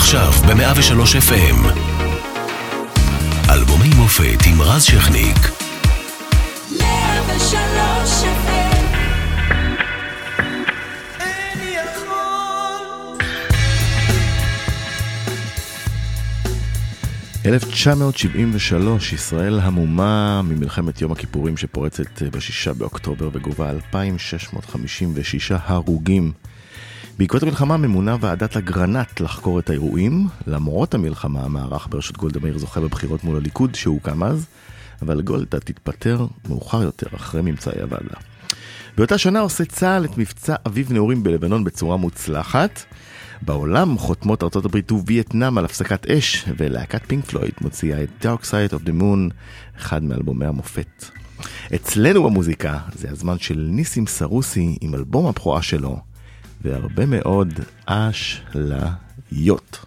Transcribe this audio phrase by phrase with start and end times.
[0.00, 1.58] עכשיו ב-103 FM.
[3.50, 5.36] אלבומי מופת עם רז שכניק.
[6.78, 8.80] 103 FM
[17.46, 26.32] 1973, ישראל המומה ממלחמת יום הכיפורים שפורצת בשישה באוקטובר וגובה 2,656 הרוגים.
[27.20, 30.26] בעקבות המלחמה ממונה ועדת אגרנט לחקור את האירועים.
[30.46, 34.46] למרות המלחמה, המערך בראשות גולדה מאיר זוכה בבחירות מול הליכוד שהוקם אז,
[35.02, 38.14] אבל גולדה תתפטר מאוחר יותר אחרי ממצאי הוועדה.
[38.96, 42.82] באותה שנה עושה צה"ל את מבצע אביב נעורים בלבנון בצורה מוצלחת.
[43.42, 48.74] בעולם חותמות ארצות הברית ווייטנאם על הפסקת אש, ולהקת פינק פלויד מוציאה את Dark Side
[48.74, 49.34] of the Moon,
[49.78, 51.04] אחד מאלבומי המופת.
[51.74, 56.09] אצלנו במוזיקה זה הזמן של ניסים סרוסי עם אלבום הבכורה שלו,
[56.62, 57.52] והרבה מאוד
[57.86, 59.78] אשליות.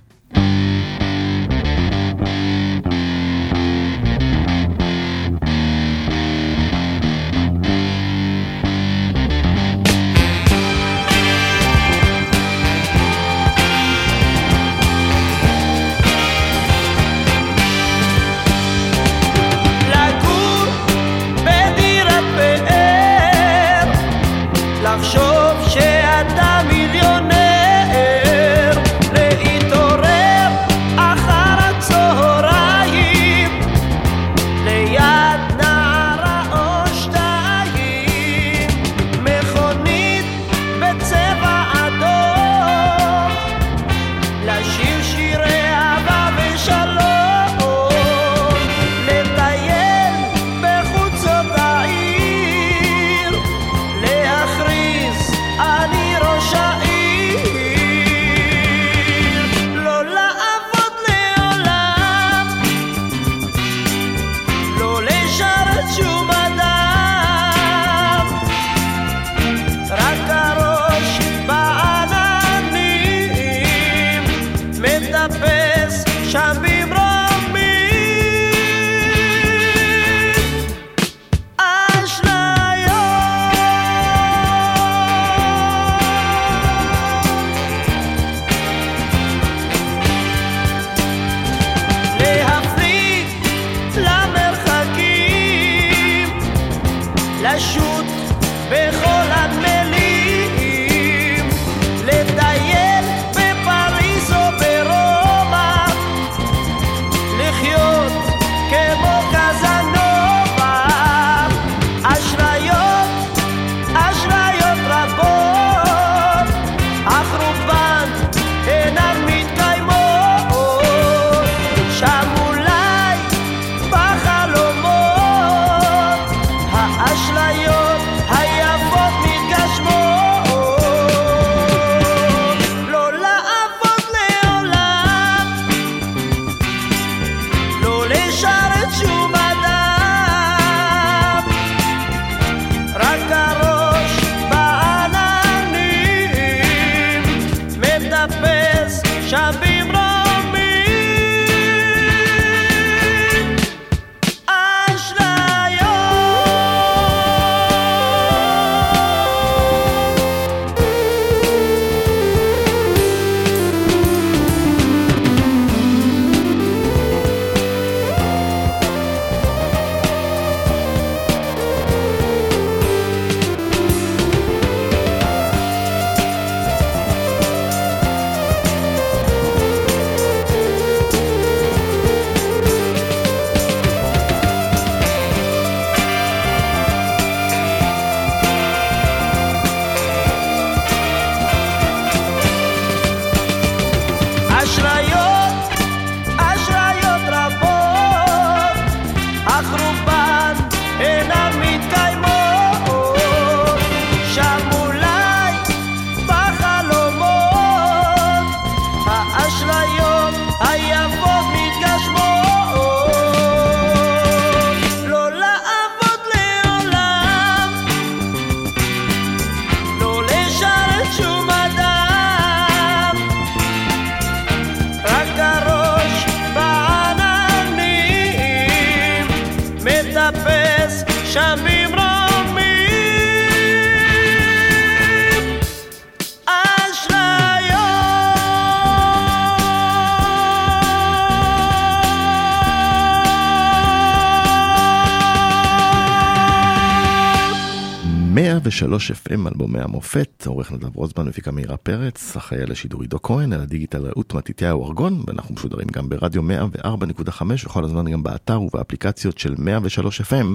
[248.63, 253.53] 103 FM אלבומי המופת, עורך נדב רוזמן, מפיקה מאירה פרץ, אחראי על השידור עידו כהן,
[253.53, 256.41] על הדיגיטל רעות מתתיהו ארגון, ואנחנו משודרים גם ברדיו
[256.83, 260.45] 104.5 וכל הזמן גם באתר ובאפליקציות של 103 FM.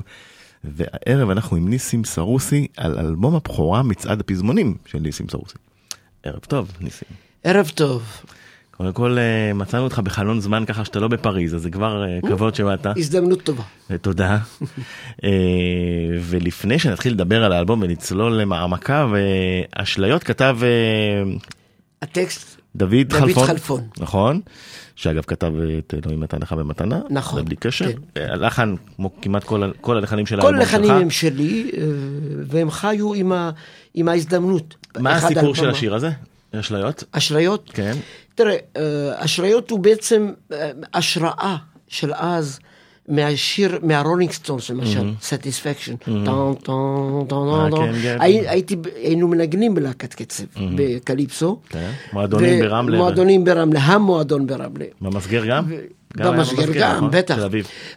[0.65, 5.55] והערב אנחנו עם ניסים סרוסי על אלבום הבכורה מצעד הפזמונים של ניסים סרוסי.
[6.23, 7.09] ערב טוב, ניסים.
[7.45, 8.03] ערב טוב.
[8.79, 12.19] קודם כל אה, מצאנו אותך בחלון זמן ככה שאתה לא בפריז, אז זה כבר אה,
[12.29, 12.87] כבוד שבאת.
[12.97, 13.63] הזדמנות טובה.
[14.01, 14.39] תודה.
[16.29, 19.11] ולפני שנתחיל לדבר על האלבום ונצלול למעמקיו,
[19.73, 20.59] אשליות כתב...
[22.03, 23.47] הטקסט דוד, חלפון.
[23.47, 23.81] חלפון.
[23.99, 24.41] נכון.
[24.97, 27.01] שאגב כתב את אלוהים נתן לך במתנה.
[27.11, 27.91] נכון, זה בלי קשר.
[28.15, 28.27] כן.
[28.31, 30.75] הלחן, כמו כמעט כל, כל הלחנים של כל האלבום שלך.
[30.75, 31.83] הלחנים הם שלי, אה,
[32.47, 33.51] והם חיו עם, ה,
[33.95, 34.75] עם ההזדמנות.
[34.99, 35.71] מה הסיפור של.
[35.71, 36.11] השיר הזה?
[36.55, 37.05] אשליות?
[37.13, 37.71] אשליות?
[37.75, 37.97] כן.
[38.39, 41.57] תראה, אה, אשליות הוא בעצם אה, השראה
[41.89, 42.59] של אז.
[43.09, 46.55] מהשיר, מה Rolling Stones למשל, Satisfaction, טון,
[47.71, 48.17] כן, כן.
[48.97, 50.45] היינו מנגנים בלהקת קצב,
[50.77, 51.91] בקליפסו, כן.
[52.13, 52.99] מועדונים ברמלה.
[52.99, 54.85] מועדונים ברמלה, המועדון ברמלה.
[55.01, 55.65] במסגר גם?
[56.17, 57.11] במסגר, גם, נכון?
[57.11, 57.37] בטח.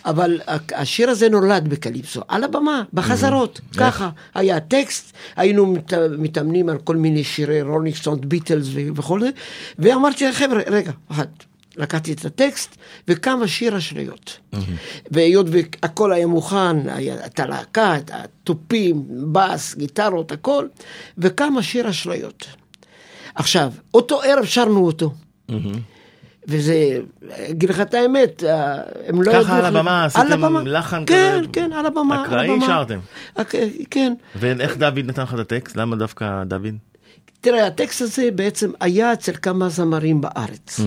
[0.05, 0.39] אבל
[0.75, 4.09] השיר הזה נולד בקליפסו, על הבמה, בחזרות, ככה.
[4.33, 9.29] היה טקסט, היינו מת- מתאמנים על כל מיני שירי Rolling Stones, Beatles ו- וכל זה,
[9.79, 11.25] ואמרתי, חבר'ה, רגע, אחד.
[11.77, 12.75] לקחתי את הטקסט
[13.07, 14.37] וקם השיר אשליות.
[15.11, 16.77] והיות והכל היה מוכן,
[17.37, 20.67] הלהקה, את התופים, בס, גיטרות, הכל,
[21.17, 22.47] וקם השיר אשליות.
[23.35, 25.13] עכשיו, אותו ערב שרנו אותו.
[26.47, 26.99] וזה,
[27.49, 28.43] אגיד לך את האמת,
[29.07, 30.67] הם לא ככה על הבמה, עשיתם.
[30.67, 31.47] לחן כן, כזה?
[31.53, 32.25] כן, על הבמה.
[32.25, 32.49] אקראי.
[32.65, 32.99] שרתם?
[33.91, 34.13] כן.
[34.35, 35.75] ואיך דוד נתן לך את הטקסט?
[35.75, 36.75] למה דווקא דוד?
[37.41, 40.79] תראה, הטקסט הזה בעצם היה אצל כמה זמרים בארץ.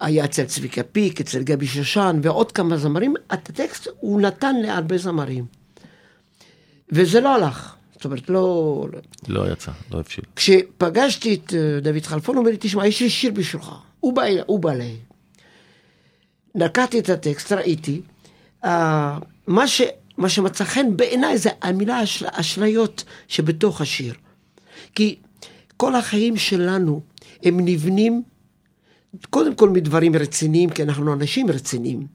[0.00, 3.14] היה אצל צביקה פיק, אצל גבי שושן ועוד כמה זמרים.
[3.34, 5.44] את הטקסט הוא נתן להרבה זמרים.
[6.92, 7.74] וזה לא הלך.
[7.94, 8.86] זאת אומרת, לא...
[9.28, 10.24] לא יצא, לא הבשיל.
[10.36, 13.72] כשפגשתי את אה, דוד חלפון, הוא אומר לי, תשמע, יש לי שיר בשבילך.
[14.46, 14.96] הוא אליי.
[16.54, 18.00] לקחתי את הטקסט, ראיתי.
[18.64, 19.82] אה, מה, ש,
[20.18, 24.14] מה שמצא חן בעיניי זה המילה אשל, אשליות שבתוך השיר.
[24.94, 25.16] כי
[25.76, 27.00] כל החיים שלנו
[27.42, 28.22] הם נבנים
[29.30, 32.06] קודם כל מדברים רציניים, כי אנחנו אנשים רציניים,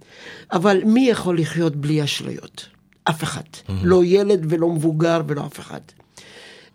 [0.51, 2.67] אבל מי יכול לחיות בלי אשליות?
[3.03, 3.41] אף אחד.
[3.83, 5.79] לא ילד ולא מבוגר ולא אף אחד.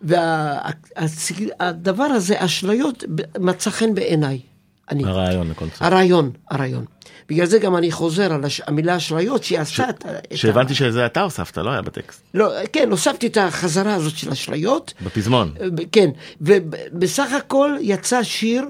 [0.01, 3.03] והדבר הזה, אשליות,
[3.39, 4.39] מצא חן בעיניי.
[4.89, 5.05] אני.
[5.05, 5.81] הרעיון לקונספט.
[5.81, 6.85] הרעיון, הרעיון.
[7.29, 8.61] בגלל זה גם אני חוזר על הש...
[8.67, 10.09] המילה אשליות שהיא עשתה את ה...
[10.19, 12.21] את ה- שהבנתי שזה אתה הוספת, לא היה בטקסט.
[12.33, 14.93] לא, כן, הוספתי את החזרה הזאת של אשליות.
[15.05, 15.53] בפזמון.
[15.91, 16.09] כן,
[16.41, 18.65] ובסך הכל יצא שיר,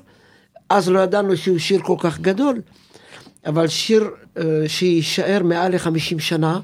[0.69, 2.61] אז לא ידענו שהוא שיר כל כך גדול,
[3.45, 6.59] אבל שיר אה, שיישאר מעל ל-50 שנה,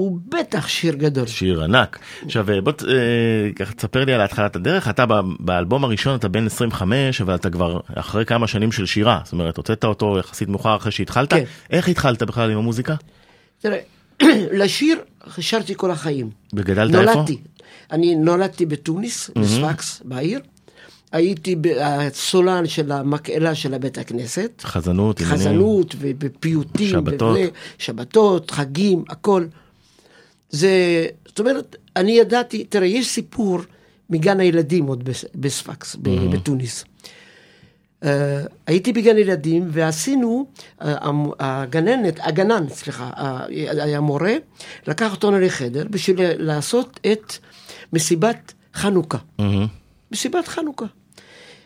[0.00, 1.26] הוא בטח שיר גדול.
[1.26, 1.98] שיר ענק.
[2.24, 2.88] עכשיו בוא ת- אה,
[3.56, 5.04] ככה תספר לי על התחלת הדרך, אתה
[5.40, 9.56] באלבום הראשון אתה בן 25 אבל אתה כבר אחרי כמה שנים של שירה, זאת אומרת
[9.56, 11.44] הוצאת אותו יחסית מאוחר אחרי שהתחלת, כן.
[11.70, 12.94] איך התחלת בכלל עם המוזיקה?
[13.60, 13.78] תראה,
[14.60, 14.98] לשיר
[15.38, 16.30] שרתי כל החיים.
[16.54, 17.12] וגדלת איפה?
[17.14, 17.38] נולדתי.
[17.92, 20.40] אני נולדתי בתוניס, בספקס, בעיר.
[21.12, 24.62] הייתי הסולן של המקהלה של הבית הכנסת.
[24.64, 25.20] חזנות.
[25.22, 26.88] חזנות ובפיוטים.
[26.90, 27.38] שבתות.
[27.78, 29.44] שבתות, חגים, הכל.
[30.50, 30.70] זה,
[31.26, 33.58] זאת אומרת, אני ידעתי, תראה, יש סיפור
[34.10, 36.84] מגן הילדים עוד בס- בספקס, ב- בתוניס.
[38.04, 38.06] Uh,
[38.66, 40.46] הייתי בגן ילדים ועשינו,
[40.80, 40.84] uh,
[41.38, 43.10] הגננת, הגנן, סליחה,
[43.68, 44.34] היה מורה,
[44.86, 47.32] לקח אותנו לחדר בשביל לעשות את
[47.92, 49.18] מסיבת חנוכה.
[49.38, 49.66] מהמם.
[50.12, 50.86] מסיבת חנוכה.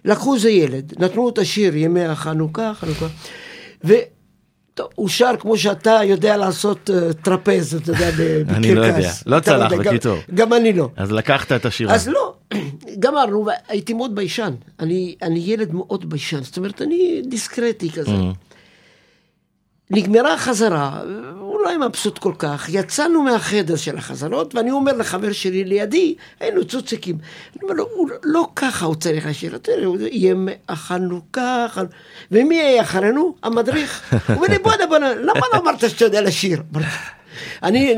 [0.04, 3.06] לקחו איזה ילד, נתנו לו את השיר ימי החנוכה, חנוכה,
[4.78, 8.54] והוא שר כמו שאתה יודע לעשות uh, טרפז, אתה יודע, בקרקס.
[8.57, 10.19] אני לא יודע, לא צלח, בקיצור.
[10.35, 10.88] גם אני לא.
[10.97, 11.95] אז לקחת את השירה.
[11.95, 12.35] אז לא,
[13.02, 14.54] גמרנו, והייתי מאוד ביישן.
[14.81, 18.12] אני, אני ילד מאוד ביישן, זאת אומרת, אני דיסקרטי כזה.
[19.90, 21.00] נגמרה החזרה,
[21.38, 26.14] הוא לא היה מבסוט כל כך, יצאנו מהחדר של החזרות, ואני אומר לחבר שלי לידי,
[26.40, 27.18] היינו צוציקים.
[27.52, 31.84] אני אומר לו, הוא לא ככה הוא צריך לשיר, תראה, הו ימי החנוכה, חנ...
[32.30, 33.34] ומי יהיה אחרינו?
[33.42, 34.14] המדריך.
[34.28, 36.62] הוא אומר לי, בוא'נה, בוא'נה, למה לא אמרת שאתה יודע לשיר?
[37.62, 37.94] אני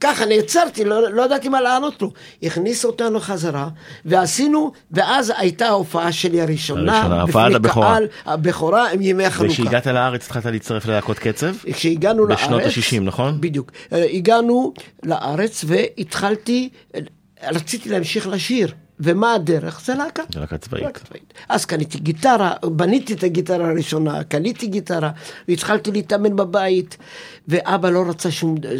[0.00, 2.12] ככה נעצרתי, לא, לא ידעתי מה לענות לו.
[2.42, 3.68] הכניס אותנו חזרה,
[4.04, 7.72] ועשינו, ואז הייתה ההופעה שלי הראשונה, הראשונה, בפני.
[7.72, 9.52] קהל, הבכורה עם ימי החנוכה.
[9.52, 11.54] וכשהגעת לארץ התחלת להצטרף ללהקות קצב?
[11.72, 12.40] כשהגענו לארץ...
[12.40, 13.40] בשנות ה-60, נכון?
[13.40, 13.72] בדיוק.
[13.92, 17.00] אה, הגענו לארץ והתחלתי, אה,
[17.50, 18.74] רציתי להמשיך לשיר.
[19.00, 19.80] ומה הדרך?
[19.84, 20.22] זה להקה.
[20.32, 21.02] זה להקה צבאית.
[21.48, 25.10] אז קניתי גיטרה, בניתי את הגיטרה הראשונה, קניתי גיטרה,
[25.48, 26.96] והתחלתי להתאמן בבית,
[27.48, 28.70] ואבא לא רצה שום, אה,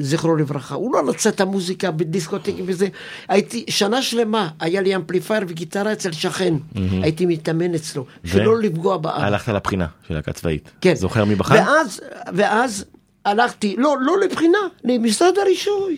[0.00, 2.88] זכרו לברכה, הוא לא רצה את המוזיקה בדיסקוטקים וזה.
[3.28, 6.54] הייתי, שנה שלמה, היה לי אמפליפייר וגיטרה אצל שכן,
[7.02, 9.26] הייתי מתאמן אצלו, שלא לפגוע באבא.
[9.26, 10.70] הלכת לבחינה של להקה צבאית.
[10.80, 10.94] כן.
[10.94, 11.54] זוכר מי בחר?
[11.54, 12.00] ואז,
[12.34, 12.84] ואז
[13.24, 15.96] הלכתי, לא, לא לבחינה, למשרד הרישוי.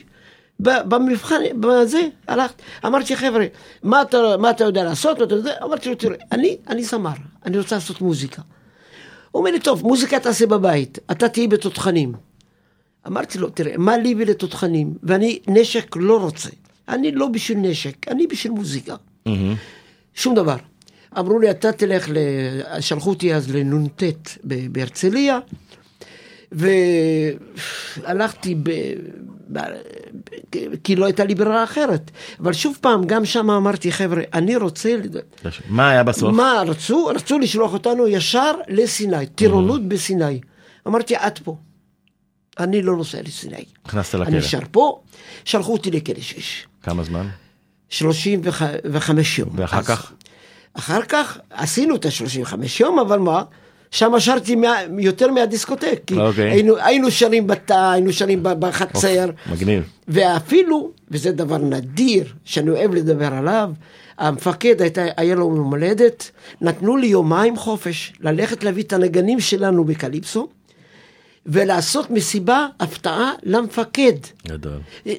[0.62, 3.46] במבחן, בזה, הלכתי, אמרתי חבר'ה,
[3.82, 5.22] מה אתה, מה אתה יודע לעשות?
[5.22, 5.52] אתה יודע?
[5.64, 7.12] אמרתי לו, תראה, אני, אני זמר,
[7.46, 8.42] אני רוצה לעשות מוזיקה.
[9.30, 12.12] הוא אומר לי, טוב, מוזיקה תעשה בבית, אתה תהיי בתותחנים.
[13.06, 14.94] אמרתי לו, תראה, מה לי ולתותחנים?
[15.02, 16.50] ואני נשק לא רוצה.
[16.88, 18.96] אני לא בשביל נשק, אני בשביל מוזיקה.
[19.26, 19.54] מהמם.
[20.14, 20.56] שום דבר.
[21.18, 22.16] אמרו לי, אתה תלך, ל...
[22.80, 24.02] שלחו אותי אז לנ"ט
[24.44, 25.38] בהרצליה,
[26.52, 28.70] והלכתי ב...
[29.52, 29.58] ב...
[30.84, 32.10] כי לא הייתה לי ברירה אחרת.
[32.40, 34.96] אבל שוב פעם, גם שם אמרתי, חבר'ה, אני רוצה...
[35.68, 36.34] מה היה בסוף?
[36.34, 37.06] מה רצו?
[37.06, 40.40] רצו לשלוח אותנו ישר לסיני, טירונות בסיני.
[40.86, 41.56] אמרתי, עד פה.
[42.58, 43.64] אני לא נוסע לסיני.
[43.86, 44.38] נכנסת אני לכלא.
[44.38, 45.00] נשאר פה,
[45.44, 46.66] שלחו אותי לכלא שש.
[46.82, 47.28] כמה זמן?
[47.88, 49.48] 35 יום.
[49.56, 50.12] ואחר אז- כך?
[50.74, 53.42] אחר כך עשינו את ה-35 יום, אבל מה?
[53.90, 56.00] שם שרתי מה, יותר מהדיסקוטק.
[56.06, 56.50] כי אוקיי.
[56.50, 59.30] היינו, היינו שרים בתא, היינו שרים בחצר.
[59.52, 59.82] מגניב.
[60.08, 63.70] ואפילו, וזה דבר נדיר, שאני אוהב לדבר עליו,
[64.18, 66.30] המפקד הייתה, היה לו יום הולדת,
[66.60, 70.48] נתנו לי יומיים חופש ללכת להביא את הנגנים שלנו בקליפסו,
[71.46, 74.12] ולעשות מסיבה הפתעה למפקד.
[74.48, 74.78] גדול.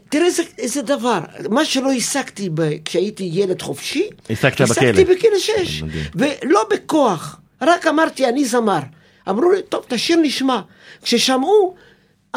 [0.10, 5.16] תראה איזה, איזה דבר, מה שלא השגתי ב- כשהייתי ילד חופשי, השגת השגתי בכלא.
[5.16, 6.04] בכלא שש, מדהים.
[6.16, 8.80] ולא בכוח, רק אמרתי אני זמר.
[9.30, 10.62] אמרו לי, טוב, תשאיר נשמע.
[11.02, 11.76] כששמעו,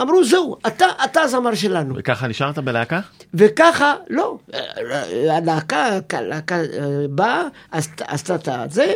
[0.00, 1.95] אמרו, זהו, אתה, אתה הזמר שלנו.
[1.99, 3.00] וככה נשארת בלהקה?
[3.35, 4.38] וככה, לא,
[5.31, 6.64] הלהקה, הלהקה אה,
[7.11, 8.93] באה, עשת- עשתה את זה,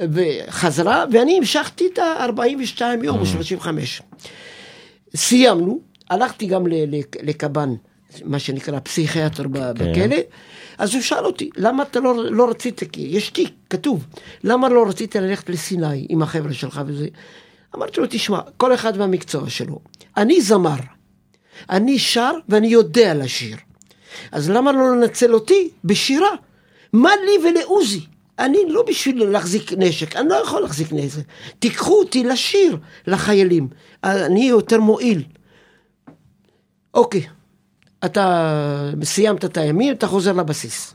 [0.00, 4.02] וחזרה, ואני המשכתי את ה-42 יום או 35.
[5.16, 6.64] סיימנו, הלכתי גם
[7.22, 7.74] לקב"ן,
[8.24, 10.16] מה שנקרא פסיכיאטר ב- בכלא,
[10.78, 14.06] אז הוא שאל אותי, למה אתה לא, לא רצית, כי יש תיק, כתוב,
[14.44, 17.06] למה לא רצית ללכת לסיני עם החבר'ה שלך וזה?
[17.76, 19.80] אמרתי לו, תשמע, כל אחד והמקצוע שלו.
[20.16, 20.76] אני זמר,
[21.70, 23.56] אני שר ואני יודע לשיר.
[24.32, 26.30] אז למה לא לנצל אותי בשירה?
[26.92, 28.06] מה לי ולעוזי?
[28.38, 31.22] אני לא בשביל להחזיק נשק, אני לא יכול להחזיק נשק.
[31.58, 32.76] תיקחו אותי לשיר
[33.06, 33.68] לחיילים,
[34.04, 35.22] אני יותר מועיל.
[36.94, 37.22] אוקיי,
[38.04, 40.94] אתה סיימת את הימים, אתה חוזר לבסיס.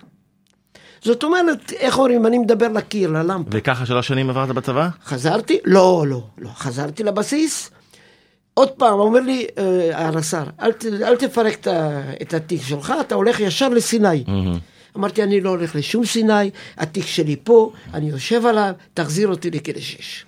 [1.01, 3.49] זאת אומרת, איך אומרים, אני מדבר לקיר, ללמפה.
[3.53, 4.89] וככה שלוש שנים עברת בצבא?
[5.05, 5.59] חזרתי?
[5.65, 6.49] לא, לא, לא.
[6.49, 7.71] חזרתי לבסיס.
[8.53, 10.71] עוד פעם, אומר לי אה, הרס"ר, אל,
[11.03, 11.67] אל תפרק את
[12.21, 14.23] את התיק שלך, אתה הולך ישר לסיני.
[14.97, 19.79] אמרתי, אני לא הולך לשום סיני, התיק שלי פה, אני יושב עליו, תחזיר אותי לכלא
[19.79, 20.25] שש.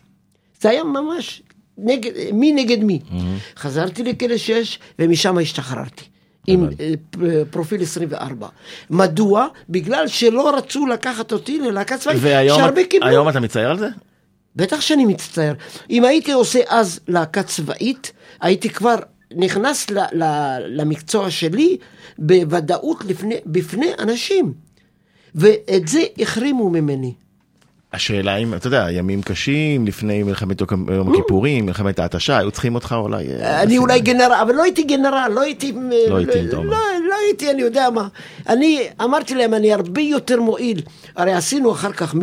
[0.62, 1.42] זה היה ממש
[1.78, 3.00] נגד, מי נגד מי.
[3.58, 6.11] חזרתי לכלא שש, ומשם השתחררתי.
[6.48, 8.48] עם אה, פרופיל 24.
[8.90, 9.48] מדוע?
[9.70, 13.08] בגלל שלא רצו לקחת אותי ללהקה צבאית, והיום שהרבה קיבלו.
[13.08, 13.88] היום אתה מצטער על זה?
[14.56, 15.54] בטח שאני מצטער.
[15.90, 18.96] אם הייתי עושה אז להקה צבאית, הייתי כבר
[19.36, 20.24] נכנס ל, ל,
[20.68, 21.78] למקצוע שלי
[22.18, 24.54] בוודאות לפני, בפני אנשים.
[25.36, 27.14] ואת זה החרימו ממני.
[27.94, 32.96] השאלה אם, אתה יודע, ימים קשים, לפני מלחמת יום הכיפורים, מלחמת ההתשה, היו צריכים אותך
[32.98, 33.28] אולי...
[33.28, 35.74] אה, אני אולי גנרל, אבל לא הייתי גנרל, לא הייתי...
[36.10, 36.70] לא הייתי, אתה אומר.
[36.70, 36.78] לא,
[37.10, 38.08] לא הייתי, אני יודע מה.
[38.50, 40.82] אני אמרתי להם, אני הרבה יותר מועיל.
[41.16, 42.16] הרי עשינו אחר כך,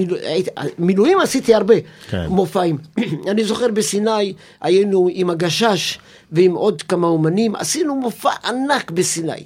[0.78, 1.74] מילואים עשיתי הרבה
[2.10, 2.26] כן.
[2.26, 2.78] מופעים.
[3.30, 5.98] אני זוכר בסיני, היינו עם הגשש
[6.32, 9.44] ועם עוד כמה אומנים, עשינו מופע ענק בסיני.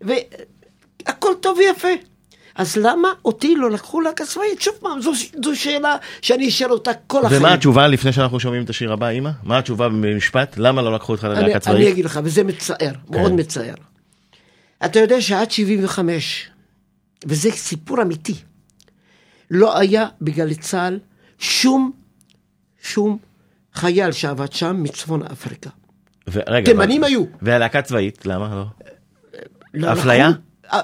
[0.00, 2.09] והכל טוב ויפה.
[2.54, 4.60] אז למה אותי לא לקחו להקה צבאית?
[4.60, 5.12] שוב פעם, זו,
[5.44, 7.40] זו שאלה שאני אשאל אותה כל החיים.
[7.40, 9.30] ומה התשובה לפני שאנחנו שומעים את השיר הבא, אמא?
[9.42, 10.54] מה התשובה במשפט?
[10.56, 11.90] למה לא לקחו אותך ללהקה אני?
[11.90, 13.40] אגיד לך, וזה מצער, מאוד כן.
[13.40, 13.74] מצער.
[14.84, 16.50] אתה יודע שעד 75,
[17.26, 18.34] וזה סיפור אמיתי,
[19.50, 20.98] לא היה בגלי צה"ל
[21.38, 21.92] שום,
[22.82, 23.18] שום
[23.74, 25.70] חייל שעבד שם מצפון אפריקה.
[26.32, 27.24] ורגע, תימנים היו.
[27.42, 28.64] והלהקה צבאית, למה לא?
[29.74, 30.30] לא אפליה?
[30.72, 30.80] אה,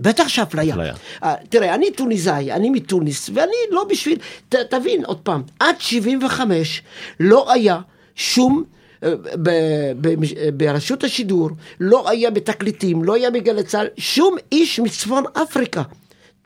[0.00, 0.74] בטח שאפליה.
[0.74, 0.94] אפליה.
[1.22, 4.18] אה, תראה, אני טוניסאי, אני מתוניס, ואני לא בשביל...
[4.48, 6.82] ת, תבין, עוד פעם, עד 75
[7.20, 7.80] לא היה
[8.14, 8.64] שום...
[9.04, 15.24] אה, ב- ב- ברשות השידור, לא היה בתקליטים, לא היה בגלי צה"ל, שום איש מצפון
[15.42, 15.82] אפריקה.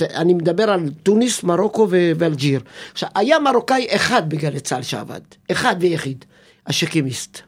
[0.02, 2.60] אני מדבר על תוניס, מרוקו ואלג'יר.
[2.92, 5.20] עכשיו, היה מרוקאי אחד בגלי צה"ל שעבד,
[5.50, 6.24] אחד ויחיד,
[6.66, 7.40] השקימיסט.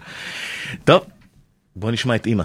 [0.84, 1.02] טוב,
[1.76, 2.44] בוא נשמע את אמא.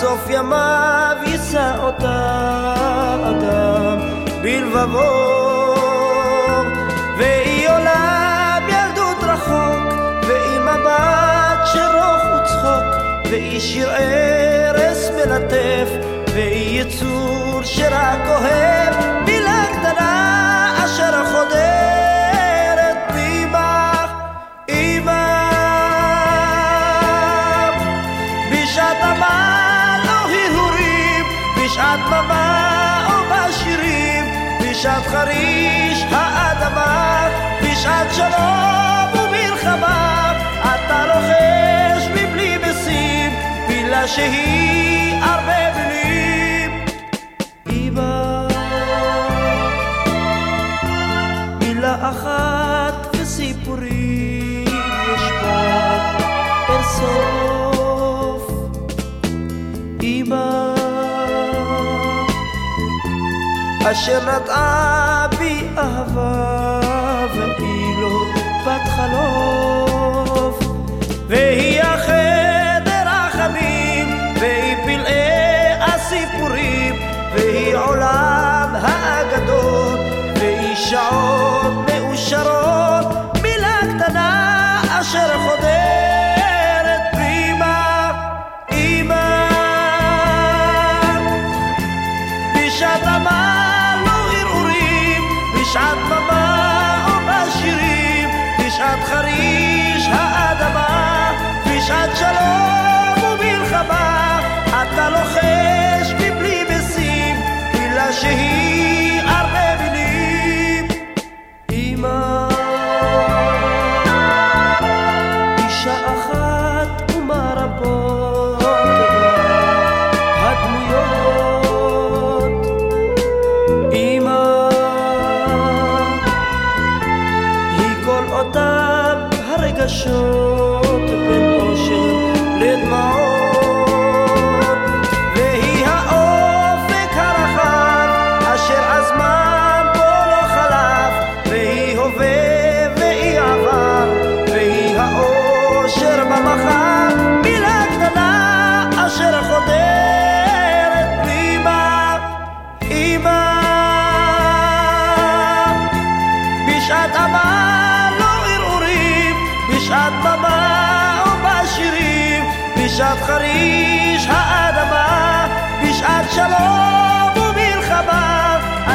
[0.00, 2.74] סוף ימיו יישא אותה
[3.30, 3.98] אדם
[4.42, 5.36] בלבבו.
[7.18, 9.94] והיא עולה בילדות רחוק
[10.28, 12.84] ועם מבט שרוך וצחוק
[13.30, 15.88] והיא שיר ארס מלטף
[16.34, 18.85] והיא יצור שרק אוהב
[38.16, 43.32] שלום ומלחמה אתה לוחש מבלי משים
[43.68, 46.84] מילה שהיא הרבה מילים
[47.70, 48.46] אמא
[51.60, 54.64] מילה אחת וסיפורים
[55.14, 56.16] יש בה
[56.68, 58.50] אין סוף.
[60.02, 60.74] אמא
[63.92, 65.95] אשר נטעה בי אהבה
[68.75, 69.34] בת חלוף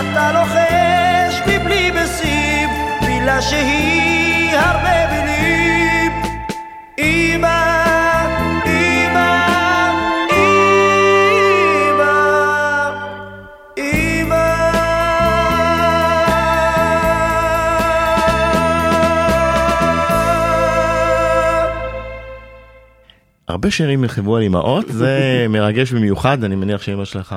[0.01, 2.69] אתה לוחש מבלי משים
[3.01, 6.11] מילה שהיא הרבה מילים.
[6.97, 7.81] אמא
[23.47, 27.35] הרבה שירים נכתבו על אמהות, זה מרגש במיוחד, אני מניח שאמא שלך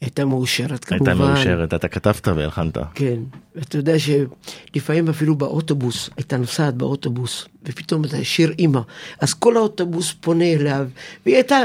[0.00, 1.10] הייתה מאושרת כמובן.
[1.10, 2.78] הייתה מאושרת, אתה כתבת והלחנת.
[2.94, 3.16] כן,
[3.56, 8.80] ואתה יודע שלפעמים אפילו באוטובוס, הייתה נוסעת באוטובוס, ופתאום אתה שיר אימא,
[9.20, 10.86] אז כל האוטובוס פונה אליו,
[11.26, 11.58] והיא הייתה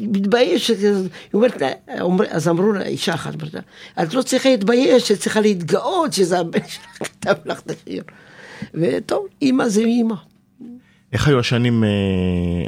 [0.00, 1.70] מתביישת, אז היא אומרת, לה-
[2.02, 3.54] אומר- אז אמרו לה, אישה אחת, אמרת
[4.02, 6.84] את לא צריכה להתבייש, את צריכה להתגאות שזה הבן שלך
[7.20, 8.02] כתב לך את השיר.
[8.74, 10.14] וטוב, אימא זה אימא.
[11.12, 11.88] איך היו השנים אה,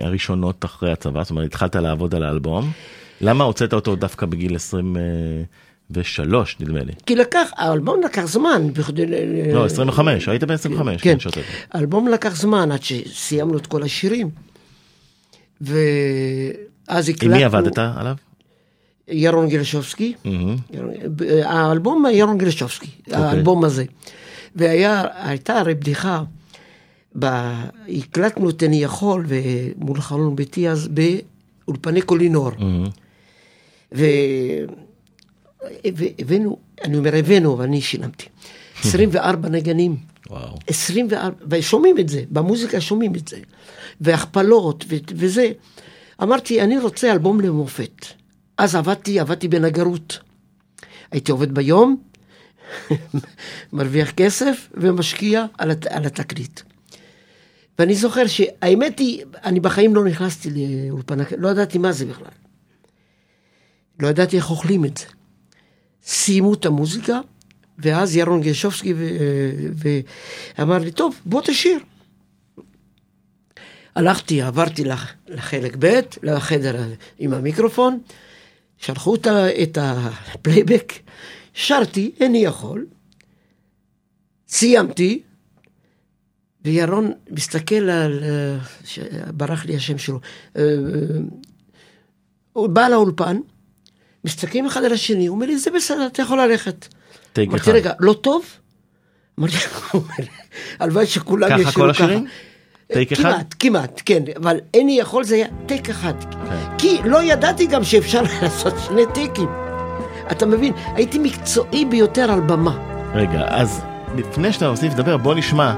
[0.06, 1.22] הראשונות אחרי הצבא?
[1.22, 2.70] זאת אומרת, התחלת לעבוד על האלבום.
[3.20, 6.92] למה הוצאת אותו דווקא בגיל 23, נדמה לי?
[7.06, 8.62] כי לקח, האלבום לקח זמן.
[8.72, 9.06] בכדי
[9.54, 11.02] לא, 25, היית בן 25.
[11.02, 11.44] כן, כשהוצאת.
[11.72, 14.30] האלבום לקח זמן עד שסיימנו את כל השירים.
[15.60, 17.30] ואז הקלטנו...
[17.30, 18.14] עם מי עבדת עליו?
[19.08, 20.14] ירון גרשובסקי.
[20.24, 20.56] ירון-
[21.44, 23.84] האלבום ירון גרשובסקי, האלבום הזה.
[24.56, 26.22] והייתה הרי בדיחה,
[27.18, 27.52] ב-
[27.88, 29.26] הקלטנו את אני יכול
[29.76, 32.50] מול חלון ביתי אז באולפני קולינור.
[32.58, 32.86] מהמם.
[35.84, 38.26] והבאנו, אני אומר הבאנו, אבל אני שילמתי.
[38.84, 39.96] 24 נגנים.
[40.30, 40.58] וואו.
[40.66, 43.36] 24, ושומעים את זה, במוזיקה שומעים את זה,
[44.00, 45.50] והכפלות ו- וזה.
[46.22, 48.04] אמרתי, אני רוצה אלבום למופת.
[48.58, 50.18] אז עבדתי, עבדתי בנגרות.
[51.12, 51.96] הייתי עובד ביום,
[53.72, 56.60] מרוויח כסף ומשקיע על, הת, על התקליט.
[57.78, 60.48] ואני זוכר שהאמת היא, אני בחיים לא נכנסתי
[60.88, 62.26] לאולפן, הק- לא ידעתי מה זה בכלל.
[64.00, 65.04] לא ידעתי איך אוכלים את זה.
[66.02, 67.20] סיימו את המוזיקה,
[67.78, 69.88] ואז ירון גרשובסקי ו-
[70.58, 71.78] ואמר לי, טוב, בוא תשיר.
[73.94, 76.82] הלכתי, עברתי לח- לחלק ב', לחדר
[77.18, 77.98] עם המיקרופון,
[78.78, 79.14] שלחו
[79.62, 80.92] את הפלייבק,
[81.54, 82.86] שרתי, איני יכול,
[84.48, 85.22] סיימתי,
[86.64, 88.56] וירון מסתכל על, אה,
[89.32, 90.20] ברח לי השם שלו,
[90.56, 90.68] אה, אה,
[92.52, 93.36] הוא בא לאולפן,
[94.24, 96.86] מסתכלים אחד על השני, הוא אומר לי, זה בסדר, אתה יכול ללכת.
[97.32, 97.72] טייק אמרתי, אחד.
[97.72, 98.44] רגע, לא טוב?
[99.38, 99.54] אמרתי,
[100.80, 102.26] הלוואי שכולם ככה ישאירו כל השירים?
[102.92, 103.22] טייק אחד?
[103.22, 106.14] כמעט, כמעט, כן, אבל איני יכול זה היה טייק אחד.
[106.22, 106.76] כן.
[106.78, 109.48] כי לא ידעתי גם שאפשר לעשות שני טייקים.
[110.32, 112.78] אתה מבין, הייתי מקצועי ביותר על במה.
[113.14, 113.80] רגע, אז
[114.16, 115.74] לפני שאתה מוסיף לדבר, בוא נשמע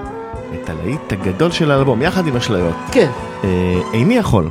[0.55, 2.75] את הלהיט הגדול של האלבום, יחד עם אשליות.
[2.93, 3.11] כן.
[3.45, 4.51] אה, איני יכול.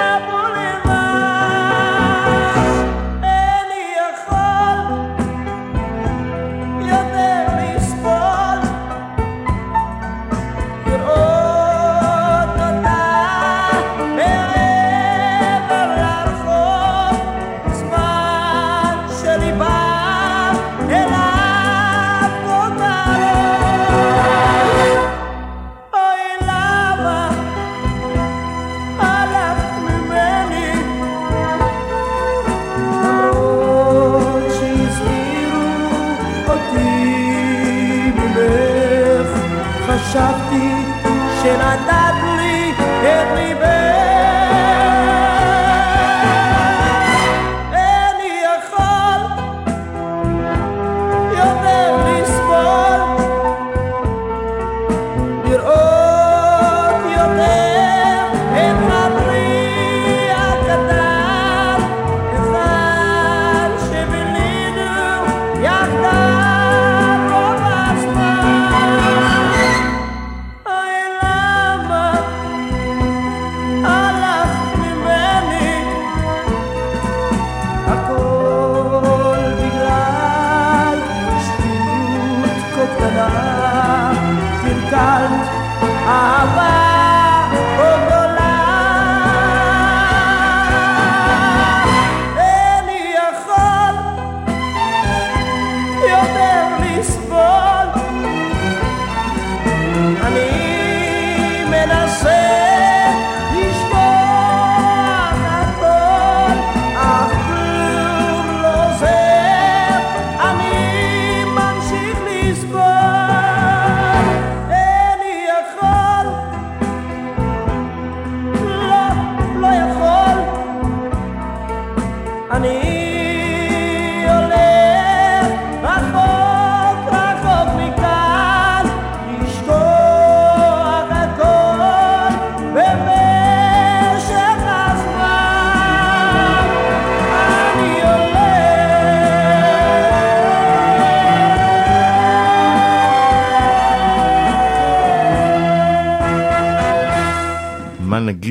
[0.00, 0.39] love.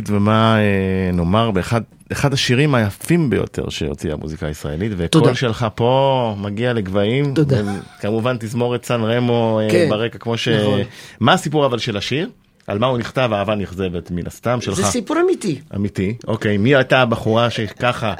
[0.10, 5.34] ומה אה, נאמר באחד אחד השירים היפים ביותר שהוציאה המוזיקה הישראלית, וקול.
[5.34, 7.34] שלך פה מגיע לגבהים.
[7.34, 7.62] תודה.
[8.00, 10.48] כמובן תזמורת סן רמו אה, כן, ברקע, כמו ש...
[10.48, 10.80] נכון.
[11.20, 12.30] מה הסיפור אבל של השיר?
[12.68, 14.76] על מה הוא נכתב, אהבה נכזבת מן הסתם שלך.
[14.76, 15.60] זה סיפור אמיתי.
[15.76, 16.14] אמיתי.
[16.28, 18.14] אוקיי, מי הייתה הבחורה שככה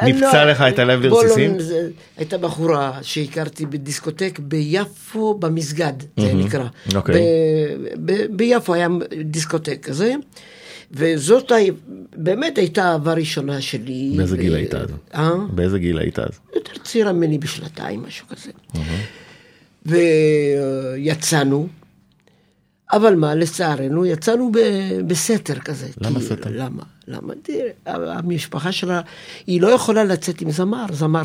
[0.00, 1.56] אני ניפצה לא- לך את הלב לא- לרסיסים?
[2.16, 6.64] הייתה בחורה שהכרתי בדיסקוטק ביפו במסגד, זה נקרא.
[6.94, 7.22] אוקיי.
[8.30, 8.88] ביפו היה
[9.24, 10.14] דיסקוטק כזה,
[10.90, 11.52] וזאת
[12.16, 14.14] באמת הייתה אהבה ראשונה שלי.
[14.16, 14.88] באיזה ו- גיל היית אז?
[15.14, 15.30] אה?
[15.54, 16.30] באיזה גיל היית אז?
[16.54, 18.50] יותר צעירה ממני בשנתיים, משהו כזה.
[19.86, 21.68] ויצאנו,
[22.92, 25.86] אבל מה, לצערנו, יצאנו ב- בסתר כזה.
[26.00, 26.50] למה סתר?
[26.52, 26.82] למה?
[27.10, 27.32] למה?
[27.42, 27.70] תראה,
[28.18, 29.00] המשפחה שלה,
[29.46, 30.86] היא לא יכולה לצאת עם זמר.
[30.92, 31.22] זמר,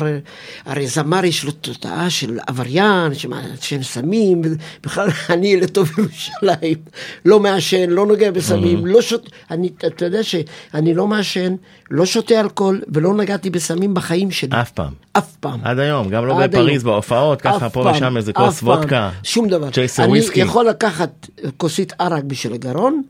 [0.66, 4.42] הרי זמר יש לו תודעה של עבריין, שמעשן סמים,
[4.82, 6.78] בכלל אני לטוב ירושלים,
[7.24, 11.54] לא מעשן, לא נוגע בסמים, לא שותה, אני, אתה יודע שאני לא מעשן,
[11.90, 14.60] לא שותה אלכוהול ולא נגעתי בסמים בחיים שלי.
[14.60, 14.92] אף פעם.
[15.12, 15.60] אף פעם.
[15.64, 16.84] עד היום, גם לא בפריז.
[16.84, 18.62] בהופעות, ככה פה ושם איזה כוס.
[18.62, 19.10] וודקה.
[19.22, 19.70] שום דבר.
[19.70, 20.42] צ'ייסר וויסקי.
[20.42, 23.02] אני יכול לקחת כוסית ערק בשביל הגרון,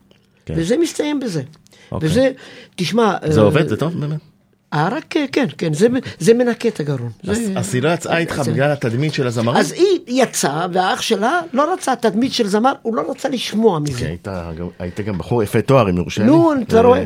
[0.45, 0.53] כן.
[0.57, 1.41] וזה מסתיים בזה.
[1.91, 2.09] אוקיי.
[2.09, 2.31] וזה,
[2.75, 3.15] תשמע...
[3.25, 3.67] זה אה, עובד?
[3.67, 4.19] זה טוב באמת?
[4.71, 5.87] הערק, כן, כן, כן, זה,
[6.19, 7.09] זה מנקה את הגרון.
[7.27, 9.57] אז זה- אז היא לא יצאה איתך זה- בגלל התדמית של הזמרים?
[9.57, 13.91] אז היא יצאה, והאח שלה לא רצה תדמית של זמר, הוא לא רצה לשמוע כי
[13.91, 14.07] מזה.
[14.07, 16.27] היית גם- היית גם בחור יפה תואר, אם יורשה לי.
[16.27, 16.99] נו, אתה רואה.
[16.99, 17.05] אה.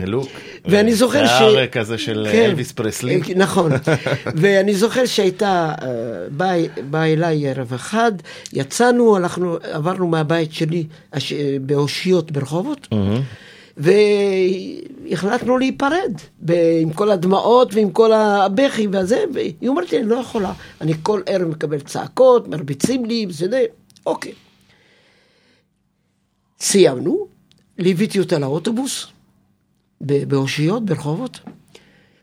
[0.66, 1.30] ואני זוכר ש...
[1.30, 2.46] שיער כזה של כן.
[2.46, 3.16] אלוויס פרסלי.
[3.16, 3.72] אה, נכון.
[4.42, 5.88] ואני זוכר שהייתה, אה,
[6.32, 6.58] באה
[6.90, 8.12] באה אליי ערב אחד,
[8.54, 11.20] יצאנו, הלכנו, עברנו מהבית שלי אה,
[11.62, 12.88] באושיות ברחובות,
[13.82, 16.14] והחלטנו להיפרד,
[16.82, 21.22] עם כל הדמעות ועם כל הבכי והזה, והיא אומרת לי, אני לא יכולה, אני כל
[21.26, 23.66] ערב מקבל צעקות, מרביצים לי, זה
[24.06, 24.34] אוקיי.
[26.60, 27.28] סיימנו,
[27.78, 29.08] ליוויתי אותה לאוטובוס,
[30.02, 31.40] באושיות, ברחובות.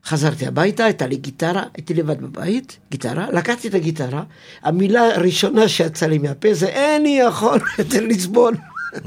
[0.04, 4.22] חזרתי הביתה, הייתה לי גיטרה, הייתי לבד בבית, גיטרה, לקחתי את הגיטרה,
[4.62, 8.54] המילה הראשונה שיצאה לי מהפה זה איני יכול יותר לסבול.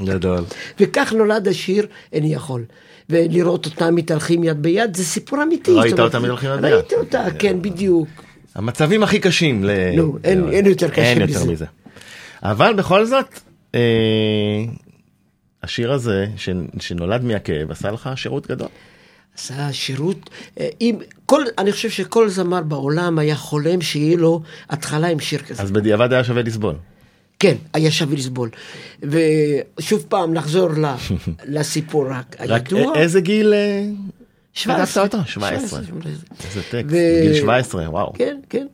[0.04, 0.44] גדול.
[0.80, 2.64] וכך נולד השיר איני יכול.
[3.10, 5.70] ולראות אותם מתהלכים יד ביד זה סיפור אמיתי.
[5.72, 6.72] ראית אותם מתהלכים יד ביד?
[6.72, 8.08] ראיתי אותה, כן, בדיוק.
[8.54, 9.64] המצבים הכי קשים.
[9.96, 11.64] נו, אין- יותר קשה אין יותר מזה.
[12.42, 13.40] אבל בכל זאת,
[13.74, 13.80] אה,
[15.62, 16.48] השיר הזה ש-
[16.80, 18.68] שנולד מהכאב עשה לך שירות גדול.
[19.38, 25.08] עשה שירות, אה, אם, כל, אני חושב שכל זמר בעולם היה חולם שיהיה לו התחלה
[25.08, 25.62] עם שיר כזה.
[25.62, 26.74] אז בדיעבד היה שווה לסבול.
[27.42, 28.50] כן, היה שווה לסבול.
[29.02, 30.68] ושוב פעם, נחזור
[31.54, 32.06] לסיפור
[32.38, 32.94] הידוע.
[32.94, 33.84] איזה גיל אה,
[34.52, 34.86] 17.
[34.86, 35.26] כתבת אותו?
[35.26, 35.84] 17.
[35.84, 36.20] 17.
[36.44, 38.12] איזה טקסט, גיל 17, וואו.
[38.14, 38.66] כן, כן.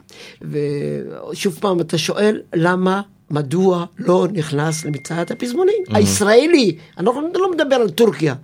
[0.43, 3.01] ושוב פעם, אתה שואל, למה,
[3.31, 5.83] מדוע לא נכנס למצעד הפזמונים?
[5.89, 8.35] הישראלי, אנחנו לא מדבר על טורקיה,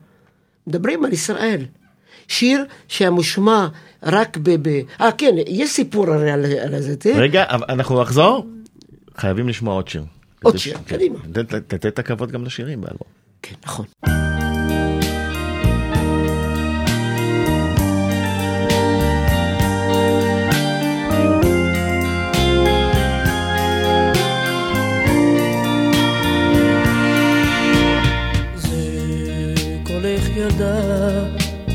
[0.66, 1.64] מדברים על ישראל.
[2.28, 3.68] שיר שהמושמע
[4.02, 4.68] רק ב...
[5.00, 6.94] אה, כן, יש סיפור הרי על, זה.
[7.14, 8.46] רגע, אנחנו נחזור,
[9.16, 10.02] חייבים לשמוע עוד שיר.
[10.44, 11.18] עוד שיר, קדימה.
[11.32, 13.08] תת- תת תת את הכבוד גם לשירים באלבום.
[13.42, 13.86] כן, נכון.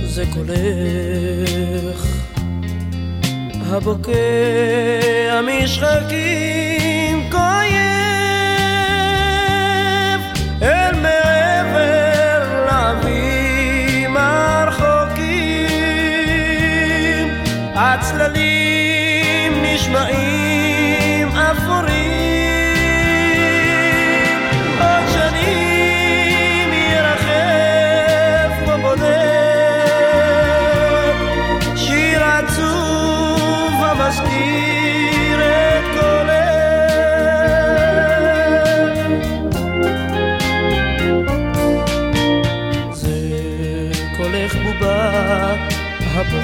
[0.08, 2.06] זה קולך
[3.72, 4.12] הבוקע
[5.42, 7.89] משחקים כואב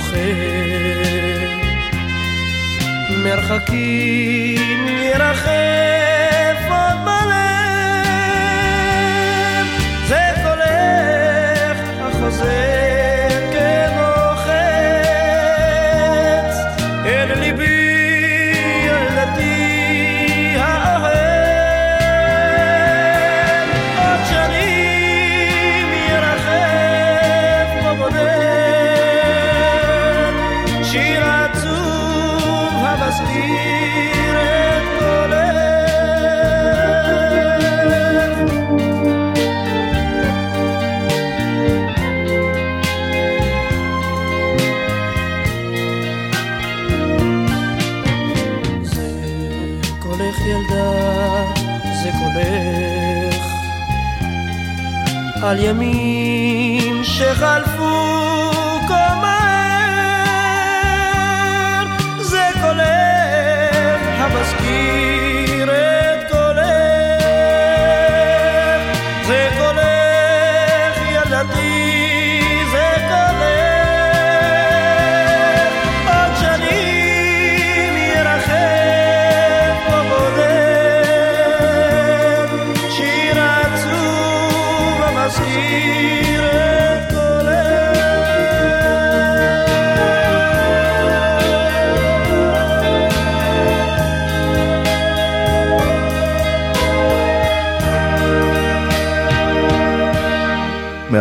[0.05, 0.17] הבוכה
[3.23, 5.64] מרחקים ירחף
[55.55, 57.74] על ימים שחלפו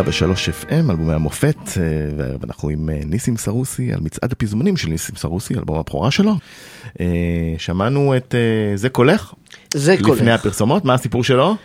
[0.00, 1.82] FM, אלבומי המופת, אה,
[2.16, 6.34] והערב אנחנו עם אה, ניסים סרוסי על מצעד הפזמונים של ניסים סרוסי, אלבום הבכורה שלו.
[7.00, 7.06] אה,
[7.58, 8.34] שמענו את
[8.74, 9.34] זה קולך,
[9.74, 10.16] זה קולך.
[10.16, 11.56] לפני הפרסומות, מה הסיפור שלו?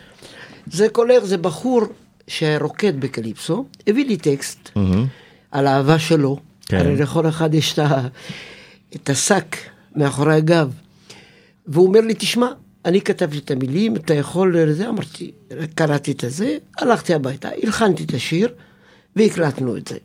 [0.67, 1.81] זה קולך, זה בחור
[2.27, 4.69] שרוקד בקליפסו, הביא לי טקסט
[5.51, 6.77] על האהבה שלו כן.
[6.77, 7.79] הרי לכל אחד יש
[8.95, 9.55] את השק
[9.95, 10.73] מאחורי הגב.
[11.67, 12.47] והוא אומר לי, תשמע,
[12.85, 14.89] אני כתבתי את המילים, אתה יכול לזה?
[14.89, 15.31] אמרתי,
[15.75, 18.49] קראתי את הזה, הלכתי הביתה, הלחנתי את השיר,
[19.15, 19.95] והקלטנו את זה.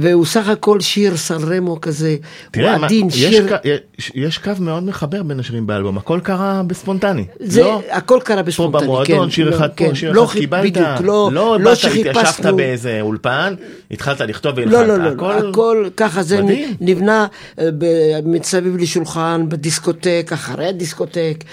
[0.00, 2.18] והוא סך הכל שיר סן רמו כזה, הוא
[2.52, 3.56] תראה, מה- עדין, יש שיר...
[3.56, 3.60] ק-
[3.98, 7.24] יש- יש קו מאוד מחבר בין השירים באלבום, הכל קרה בספונטני.
[7.40, 7.82] זה, לא?
[7.90, 10.86] הכל קרה בספונטני, במועדון, כן, שיר לא, אחד כן, פה, שיר לא אחד קיבלת, בדיוק,
[11.00, 13.54] לא, לא לא באת, ישבת שחיפשנו, באיזה אולפן,
[13.90, 15.48] התחלת לכתוב והלחנת, לא, לא, לא, הכל...
[15.50, 16.74] הכל ככה זה מדהים.
[16.80, 17.26] נבנה
[17.60, 17.84] ב-
[18.24, 21.44] מסביב לשולחן, בדיסקוטק, אחרי הדיסקוטק,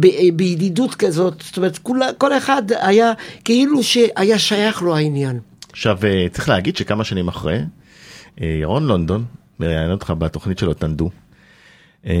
[0.00, 3.12] ב- בידידות כזאת, זאת אומרת, כולה, כל אחד היה
[3.44, 5.38] כאילו שהיה שייך לו העניין.
[5.72, 7.58] עכשיו, אה, צריך להגיד שכמה שנים אחרי,
[8.40, 9.24] אה, ירון לונדון
[9.60, 11.10] מראיין אותך בתוכנית שלו, תנדו.
[12.06, 12.14] אה,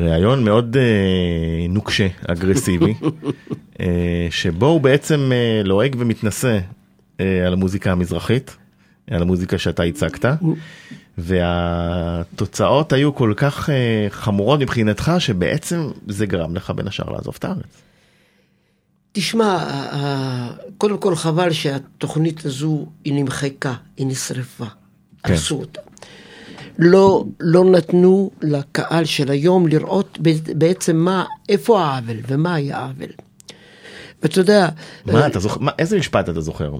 [0.00, 2.94] ראיון מאוד אה, נוקשה, אגרסיבי,
[3.80, 6.58] אה, שבו הוא בעצם אה, לועג ומתנשא
[7.20, 8.56] אה, על המוזיקה המזרחית,
[9.10, 10.24] על המוזיקה שאתה הצגת,
[11.18, 17.44] והתוצאות היו כל כך אה, חמורות מבחינתך, שבעצם זה גרם לך בין השאר לעזוב את
[17.44, 17.82] הארץ.
[19.12, 24.64] תשמע, ה- ה- קודם כל חבל שהתוכנית הזו היא נמחקה, היא נשרפה,
[25.22, 25.32] כן.
[25.32, 25.80] הרסו אותה.
[26.78, 30.18] לא, לא נתנו לקהל של היום לראות
[30.56, 33.08] בעצם מה, איפה העוול ומה היה העוול.
[34.22, 34.68] ואתה יודע,
[35.06, 36.72] מה אתה זוכר, מה- איזה משפט אתה זוכר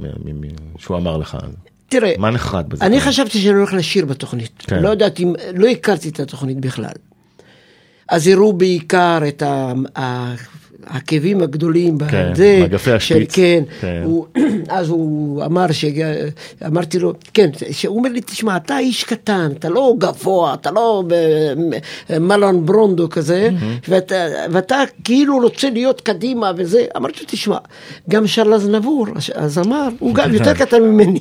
[0.79, 1.37] שהוא אמר לך?
[1.93, 2.85] תראה, מה נחרד בזה?
[2.87, 4.53] אני חשבתי שאני הולך לשיר בתוכנית.
[4.67, 4.83] כן.
[4.83, 5.25] לא ידעתי,
[5.55, 6.93] לא הכרתי את התוכנית בכלל.
[8.09, 10.35] אז הראו בעיקר את ה-
[10.87, 12.61] העקבים הגדולים כן, בזה.
[12.65, 13.35] מגפי של- השפיץ.
[13.35, 13.63] כן.
[13.81, 14.03] כן.
[14.05, 14.27] הוא-
[14.69, 15.85] אז הוא אמר, ש-
[16.67, 21.05] אמרתי לו, כן, שהוא אומר לי, תשמע, אתה איש קטן, אתה לא גבוה, אתה לא
[22.21, 23.49] מלון ברונדו כזה,
[23.89, 24.15] ואתה,
[24.51, 26.85] ואתה כאילו רוצה להיות קדימה וזה.
[26.97, 27.59] אמרתי לו, תשמע,
[28.11, 31.21] גם שרלז נבור, הזמר, הוא גם יותר קטן ממני.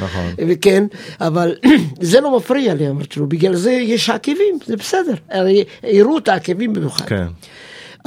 [0.00, 0.34] נכון.
[0.48, 0.84] וכן,
[1.20, 1.54] אבל
[2.00, 6.28] זה לא מפריע לי, אמרתי לו, בגלל זה יש עקבים, זה בסדר, הרי הראו את
[6.28, 7.04] העקבים במיוחד.
[7.04, 7.26] כן.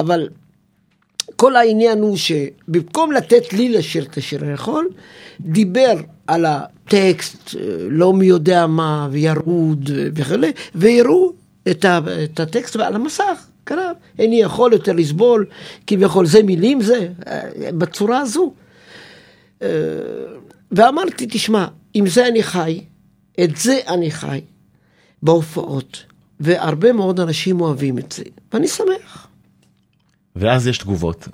[0.00, 0.28] אבל
[1.36, 4.88] כל העניין הוא שבמקום לתת לי לשיר את השיר היכול,
[5.40, 5.94] דיבר
[6.26, 11.32] על הטקסט, אה, לא מי יודע מה, וירוד וכולי, והראו
[11.70, 11.84] את,
[12.24, 13.46] את הטקסט על המסך.
[13.64, 15.46] קרה, איני יכול יותר לסבול,
[15.86, 17.42] כביכול זה מילים זה, אה,
[17.78, 18.52] בצורה הזו.
[19.62, 19.68] אה,
[20.72, 22.80] ואמרתי, תשמע, עם זה אני חי,
[23.44, 24.40] את זה אני חי,
[25.22, 26.02] בהופעות,
[26.40, 29.23] והרבה מאוד אנשים אוהבים את זה, ואני שמח.
[30.36, 31.28] ואז יש תגובות.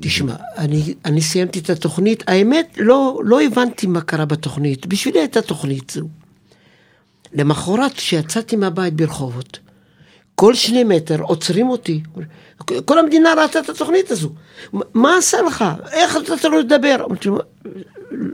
[0.00, 5.42] תשמע, אני, אני סיימתי את התוכנית, האמת, לא, לא הבנתי מה קרה בתוכנית, בשבילי הייתה
[5.42, 6.08] תוכנית זו.
[7.32, 9.58] למחרת, כשיצאתי מהבית ברחובות,
[10.34, 12.00] כל שני מטר עוצרים אותי.
[12.84, 14.32] כל המדינה ראתה את התוכנית הזו.
[14.94, 15.64] מה עשה לך?
[15.92, 17.06] איך אתה לא לדבר?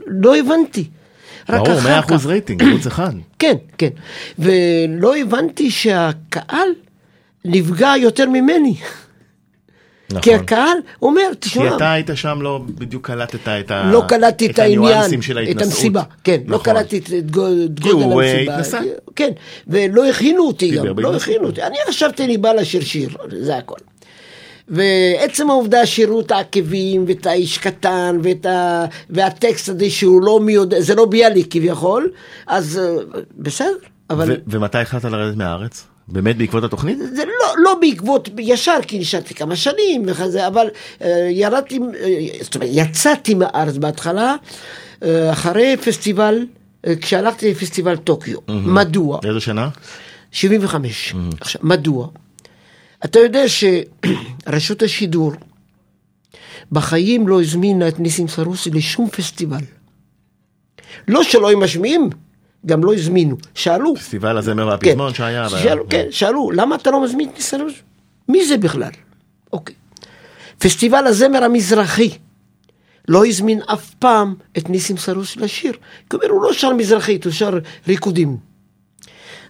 [0.07, 0.89] לא הבנתי.
[1.49, 2.25] רק ברור, אחר 100% כך.
[2.25, 3.13] רייטינג, ערוץ אחד.
[3.39, 3.89] כן, כן.
[4.39, 6.69] ולא הבנתי שהקהל
[7.45, 8.75] נפגע יותר ממני.
[10.21, 10.43] כי נכון.
[10.43, 13.91] הקהל אומר, כי תשמע, אתה היית שם, לא בדיוק קלטת את ה...
[13.91, 15.71] לא קלטתי את העניין, הניואנסים של את ההתנשאות.
[15.73, 16.73] המסיבה, כן, לא נכון.
[16.73, 18.79] קלטתי את את גו- את כי הוא, גודל אה, המסיבה, התנסה.
[19.15, 19.29] כן,
[19.67, 21.15] ולא הכינו אותי גם, לא.
[21.15, 23.09] הכינו אותי, אני חשבתי אני בא לשיר שיר,
[23.41, 23.75] זה הכל.
[24.67, 28.85] ועצם העובדה שירו את העקבים ואת האיש קטן ואת ה...
[29.09, 32.11] והטקסט הזה שהוא לא מי יודע, זה לא ביאליק כביכול,
[32.47, 33.03] אז אה,
[33.37, 33.67] בסדר,
[34.09, 35.83] אבל ו- ומתי החלטת לרדת מהארץ?
[36.07, 36.97] באמת בעקבות התוכנית?
[36.97, 40.67] זה לא, לא בעקבות, ישר, כי נשארתי כמה שנים וכזה, אבל
[41.01, 44.35] אה, ירדתי, אה, זאת אומרת, יצאתי מהארץ בהתחלה,
[45.03, 46.45] אה, אחרי פסטיבל,
[46.87, 48.39] אה, כשהלכתי לפסטיבל טוקיו.
[48.47, 49.19] מדוע?
[49.25, 49.69] איזה שנה?
[50.31, 51.15] 75.
[51.41, 52.07] עכשיו, מדוע?
[53.05, 55.33] אתה יודע שרשות השידור
[56.71, 59.61] בחיים לא הזמינה את ניסים סרוסי לשום פסטיבל.
[61.07, 62.09] לא שלא הם משמיעים,
[62.65, 63.37] גם לא הזמינו.
[63.55, 65.47] שאלו, פסטיבל הזמר והפזמון שהיה.
[65.51, 67.73] והיה- שאלו, כן, שאלו, למה אתה לא מזמין את ניסן רוז?
[68.29, 68.91] מי זה בכלל?
[69.53, 69.75] אוקיי.
[70.57, 72.09] פסטיבל הזמר המזרחי
[73.07, 75.73] לא הזמין אף פעם את ניסים סרוס לשיר.
[76.09, 77.49] כי הוא לא שר מזרחית, הוא שר
[77.87, 78.37] ריקודים.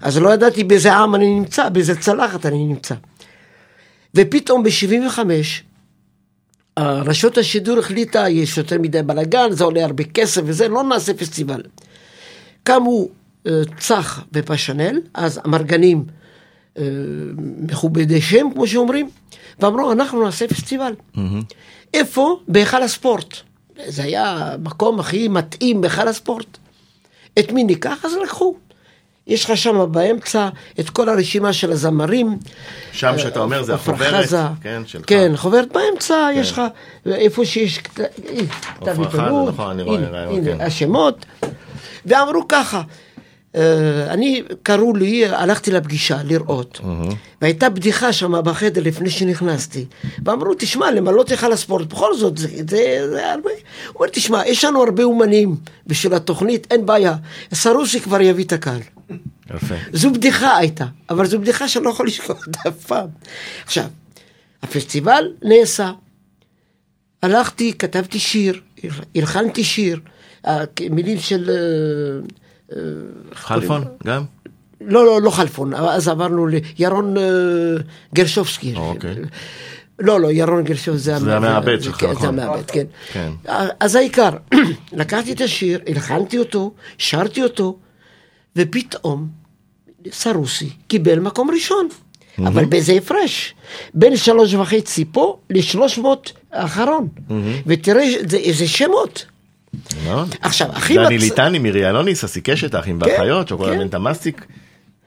[0.01, 2.95] אז לא ידעתי באיזה עם אני נמצא, באיזה צלחת אני נמצא.
[4.15, 5.19] ופתאום ב-75,
[6.79, 11.61] רשות השידור החליטה, יש יותר מדי בלאגן, זה עולה הרבה כסף וזה, לא נעשה פסטיבל.
[12.63, 13.07] קמו
[13.47, 16.03] אה, צח ופשנל, אז אמרגנים
[16.77, 16.83] אה,
[17.37, 19.09] מכובדי שם, כמו שאומרים,
[19.59, 20.93] ואמרו, אנחנו נעשה פסטיבל.
[21.93, 22.39] איפה?
[22.47, 23.35] בהיכל הספורט.
[23.87, 26.57] זה היה המקום הכי מתאים בהיכל הספורט.
[27.39, 28.05] את מי ניקח?
[28.05, 28.55] אז לקחו.
[29.27, 30.49] יש לך שם באמצע
[30.79, 32.37] את כל הרשימה של הזמרים.
[32.91, 34.29] שם שאתה אומר זה החוברת.
[34.61, 35.03] כן, שלך.
[35.07, 36.61] כן, חוברת באמצע, יש לך,
[37.05, 38.07] איפה שיש כת- אה,
[38.79, 40.61] כתב עיתונות, נכון, הנה, הנה, כן.
[40.61, 41.25] השמות,
[42.05, 42.81] ואמרו ככה,
[43.55, 46.81] אה, אני, קראו לי, הלכתי לפגישה לראות,
[47.41, 49.85] והייתה בדיחה שם בחדר לפני שנכנסתי,
[50.25, 53.49] ואמרו, תשמע, למלות לך לספורט, בכל זאת, זה, זה, זה הרבה.
[53.87, 55.55] הוא אומר, תשמע, יש לנו הרבה אומנים
[55.87, 57.15] בשביל התוכנית, אין בעיה,
[57.53, 58.81] סרוסי כבר יביא את הקהל.
[59.55, 59.75] יפה.
[59.93, 63.07] זו בדיחה הייתה, אבל זו בדיחה שאני לא יכול לשכוח אותה אף פעם.
[63.65, 63.85] עכשיו,
[64.63, 65.91] הפסטיבל נעשה.
[67.23, 68.61] הלכתי, כתבתי שיר,
[69.15, 69.99] הלחנתי שיר,
[70.47, 71.49] אה, מילים של...
[71.49, 71.55] אה,
[72.77, 72.81] אה,
[73.33, 73.83] חלפון?
[74.05, 74.23] גם?
[74.81, 76.47] לא, לא, לא חלפון, אז עברנו
[76.79, 77.23] לירון אה,
[78.15, 78.73] גרשובסקי.
[78.75, 79.15] אוקיי.
[79.99, 82.21] לא, לא, ירון גרשוב זה המעבד שלך, כן, נכון.
[82.21, 82.85] זה המעבד, כן.
[83.13, 83.31] כן.
[83.79, 84.29] אז העיקר,
[84.93, 87.77] לקחתי את השיר, הלחנתי אותו, שרתי אותו,
[88.55, 89.27] ופתאום
[90.11, 91.87] סרוסי קיבל מקום ראשון.
[92.39, 93.55] אבל באיזה הפרש,
[93.93, 97.07] בין שלוש וחצי פה לשלוש מאות האחרון.
[97.67, 99.25] ותראה זה- איזה שמות.
[100.05, 100.35] מאוד.
[100.41, 103.79] עכשיו, הכי דני ליטני, מירי אלוני, ססי קשת, האחים כן, והאחיות, שוקולד כן.
[103.79, 104.45] מנטה מסטיק.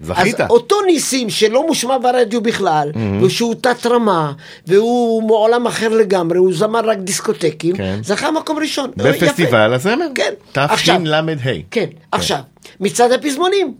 [0.00, 0.40] אז זכית.
[0.50, 2.92] אותו ניסים שלא מושמע ברדיו בכלל,
[3.22, 4.32] ושהוא תת רמה,
[4.66, 7.98] והוא מעולם אחר לגמרי, הוא זמר רק דיסקוטקים, כן.
[8.02, 8.90] זכה מקום ראשון.
[8.98, 9.10] יפה.
[9.10, 10.06] בפסטיבל הזמר.
[10.14, 10.34] כן.
[10.52, 11.20] תשל"ה.
[11.70, 12.38] כן, עכשיו,
[12.80, 13.74] מצעד הפזמונים.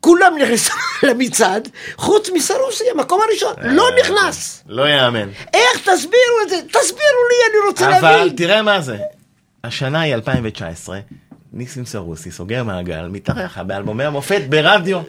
[0.00, 0.72] כולם נכנסו
[1.08, 4.64] למצעד, חוץ מסרוסי, המקום הראשון, לא נכנס.
[4.68, 5.28] לא יאמן.
[5.54, 6.56] איך תסבירו את זה?
[6.56, 8.36] תסבירו לי, אני רוצה אבל להבין.
[8.36, 8.96] תראה מה זה.
[9.64, 11.00] השנה היא 2019,
[11.52, 15.00] ניסים סרוסי סוגר מעגל, מתארח באלבומי המופת ברדיו.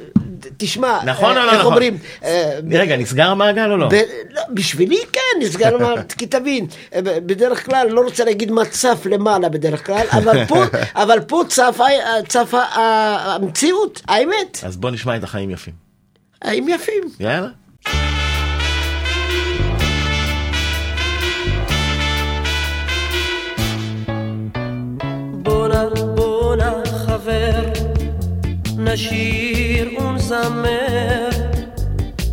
[0.58, 1.72] תשמע, נכון אה, או לא איך נכון?
[1.72, 3.89] אומרים, אה, רגע, נסגר המעגל או לא?
[4.30, 9.06] לא, בשבילי כן, נסגר מה, כי תבין, אה, בדרך כלל, לא רוצה להגיד מה צף
[9.06, 10.64] למעלה בדרך כלל, אבל פה,
[11.04, 11.86] אבל פה צפה,
[12.28, 15.74] צפה אה, המציאות, האמת, אז בוא נשמע את החיים יפים.
[16.41, 17.04] הם יפים.
[17.20, 17.47] יאללה.
[28.93, 31.29] נשיר ונזמר,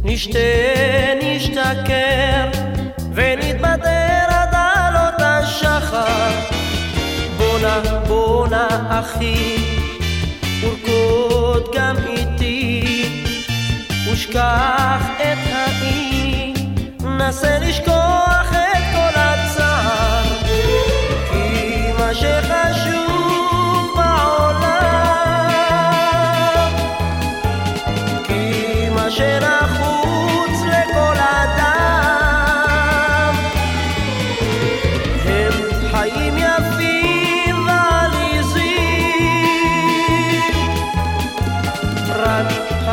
[0.04, 0.38] נשתה
[1.22, 2.48] נשתכר,
[3.14, 6.30] ונתבדר עד עלות השחר.
[7.36, 8.66] בואנה בואנה
[9.00, 9.56] אחי,
[10.62, 13.04] ורקוד גם איתי,
[14.12, 16.54] ושכח את האי,
[17.00, 18.57] נסה לשכוח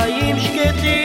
[0.06, 1.05] חיים שקטים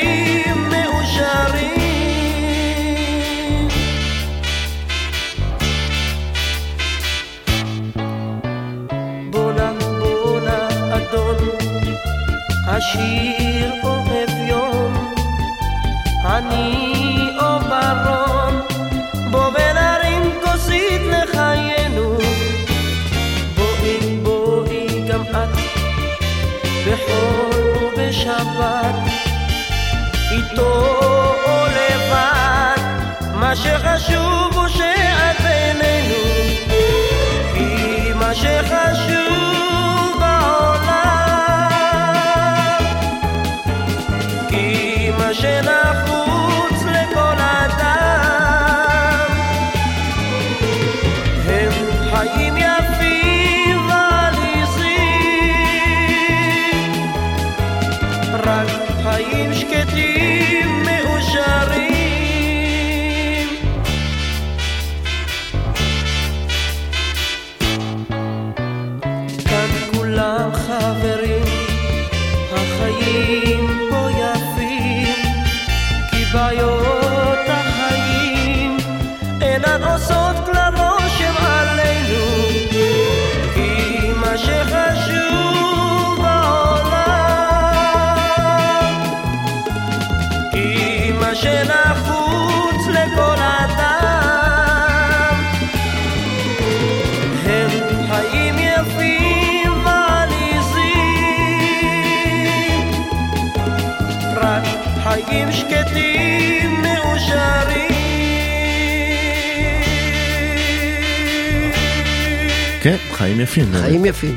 [113.20, 113.64] חיים יפים.
[113.72, 114.36] חיים יפים.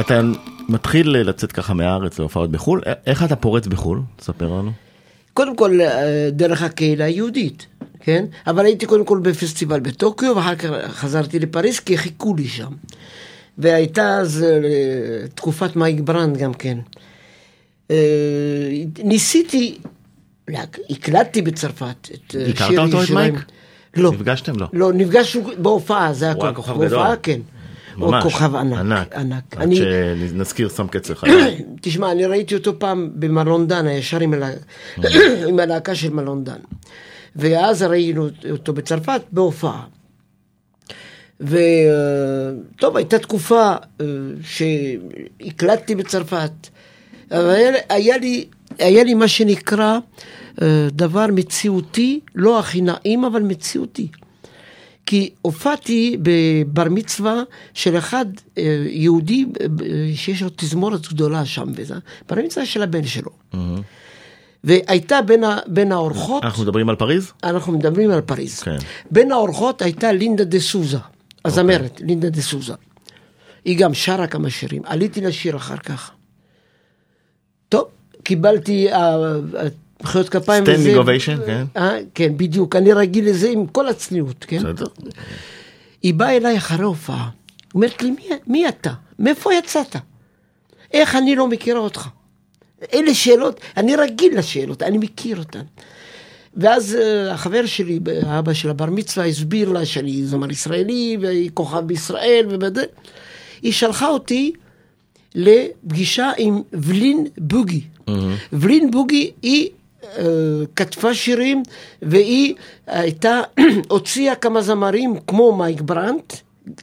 [0.00, 0.20] אתה
[0.68, 4.00] מתחיל לצאת ככה מהארץ להופעות בחו"ל, איך אתה פורץ בחו"ל?
[4.16, 4.70] תספר לנו.
[5.34, 7.66] קודם כל אה, דרך הקהילה היהודית,
[8.00, 8.24] כן?
[8.46, 12.72] אבל הייתי קודם כל בפסטיבל בטוקיו, ואחר כך חזרתי לפריז כי חיכו לי שם.
[13.58, 16.78] והייתה אז אה, תקופת מייק ברנד גם כן.
[17.90, 17.96] אה,
[19.04, 19.78] ניסיתי,
[20.90, 23.34] הקלטתי בצרפת את אה, הכרת שיר אותו, את ירושלים.
[23.34, 23.44] מייק?
[23.96, 24.12] לא.
[24.12, 24.52] נפגשתם?
[24.56, 24.66] לא.
[24.72, 26.34] לא, נפגשנו בהופעה, זה היה.
[26.34, 27.16] כוכב בהופעה, גדול.
[27.22, 27.40] כן.
[27.96, 28.24] ממש.
[28.24, 28.78] הוא כוכב ענק.
[28.78, 29.14] ענק.
[29.14, 29.56] ענק.
[29.56, 31.24] עד אני, שנזכיר שם קץ לך.
[31.82, 34.50] תשמע, אני ראיתי אותו פעם במלון דן, הישר עם, הלה...
[35.48, 36.58] עם הלהקה של מלון דן.
[37.36, 39.82] ואז ראינו אותו בצרפת בהופעה.
[41.40, 44.06] וטוב, הייתה תקופה אה,
[44.42, 46.50] שהקלטתי בצרפת,
[47.30, 48.46] אבל היה, היה, לי,
[48.78, 49.98] היה לי מה שנקרא
[50.90, 54.08] דבר מציאותי, לא הכי נעים, אבל מציאותי.
[55.06, 57.42] כי הופעתי בבר מצווה
[57.74, 58.26] של אחד
[58.58, 61.94] אה, יהודי אה, אה, שיש לו תזמורת גדולה שם, וזה,
[62.28, 63.30] בר מצווה של הבן שלו.
[64.64, 67.32] והייתה בין, ה, בין האורחות, אנחנו מדברים על פריז?
[67.44, 68.60] אנחנו מדברים על פריז.
[68.60, 68.76] כן.
[69.10, 70.98] בין האורחות הייתה לינדה דה סוזה,
[71.44, 72.74] הזמרת, לינדה דה סוזה.
[73.64, 76.10] היא גם שרה כמה שירים, עליתי לשיר אחר כך.
[77.68, 77.84] טוב,
[78.22, 79.14] קיבלתי אה,
[79.56, 79.68] אה,
[80.12, 80.64] מחיאות כפיים.
[80.64, 81.64] Standing וזה- ovation, כן.
[81.76, 84.58] אה, כן, בדיוק, אני רגיל לזה עם כל הצניעות, כן?
[84.58, 84.86] בסדר.
[86.02, 87.28] היא באה אליי אחרי הופעה,
[87.74, 88.90] אומרת לי, מי, מי אתה?
[89.18, 89.96] מאיפה יצאת?
[90.92, 92.08] איך אני לא מכירה אותך?
[92.94, 95.60] אלה שאלות, אני רגיל לשאלות, אני מכיר אותן.
[96.56, 101.78] ואז uh, החבר שלי, האבא של הבר מצווה, הסביר לה שאני זמר ישראלי, והיא כוכב
[101.80, 102.84] בישראל, ובזה.
[103.62, 104.52] היא שלחה אותי
[105.34, 107.80] לפגישה עם ולין בוגי.
[108.52, 109.68] ולין בוגי היא
[110.76, 111.62] כתבה שירים,
[112.02, 112.54] והיא
[112.86, 113.40] הייתה,
[113.90, 116.34] הוציאה כמה זמרים כמו מייק ברנט.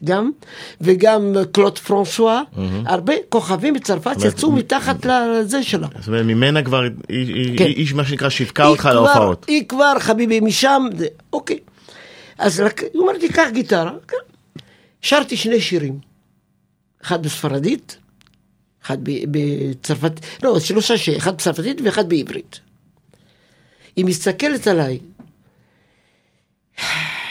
[0.03, 0.31] גם,
[0.81, 2.41] וגם קלוט פרנסואה,
[2.85, 5.87] הרבה כוכבים בצרפת יצאו מתחת לזה שלה.
[5.99, 7.65] זאת אומרת, ממנה כבר, היא- כן.
[7.65, 9.45] היא- מה שנקרא שיווקה אותך להופעות.
[9.47, 11.59] היא כבר, חביבי, משם, זה, אוקיי.
[12.37, 12.69] אז היא
[13.01, 13.91] אומרת לי, קח גיטרה.
[14.07, 14.17] כן.
[15.01, 15.99] שרתי שני שירים.
[17.03, 17.97] אחד בספרדית,
[18.85, 20.11] אחד ב- בצרפת,
[20.43, 21.09] לא, שלושה ש...
[21.09, 22.59] אחד בצרפתית ואחד בעברית.
[23.99, 24.99] היא מסתכלת עליי,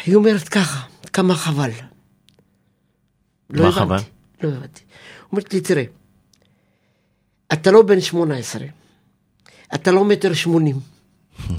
[0.06, 1.70] היא אומרת ככה, כמה חבל.
[3.50, 4.48] לא מה הבנתי, חבל?
[4.48, 4.82] לא הבנתי.
[5.32, 5.84] אומרת לי, תראה,
[7.52, 8.66] אתה לא בן 18,
[9.74, 10.76] אתה לא מטר שמונים,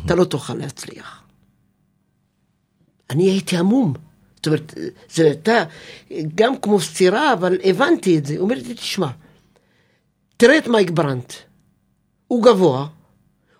[0.05, 1.23] אתה לא תוכל להצליח.
[3.09, 3.93] אני הייתי המום.
[4.35, 4.73] זאת אומרת,
[5.09, 5.63] זה הייתה
[6.35, 8.37] גם כמו סתירה, אבל הבנתי את זה.
[8.37, 9.09] אומרת לי, תשמע,
[10.37, 11.33] תראה את מייק ברנט.
[12.27, 12.87] הוא גבוה,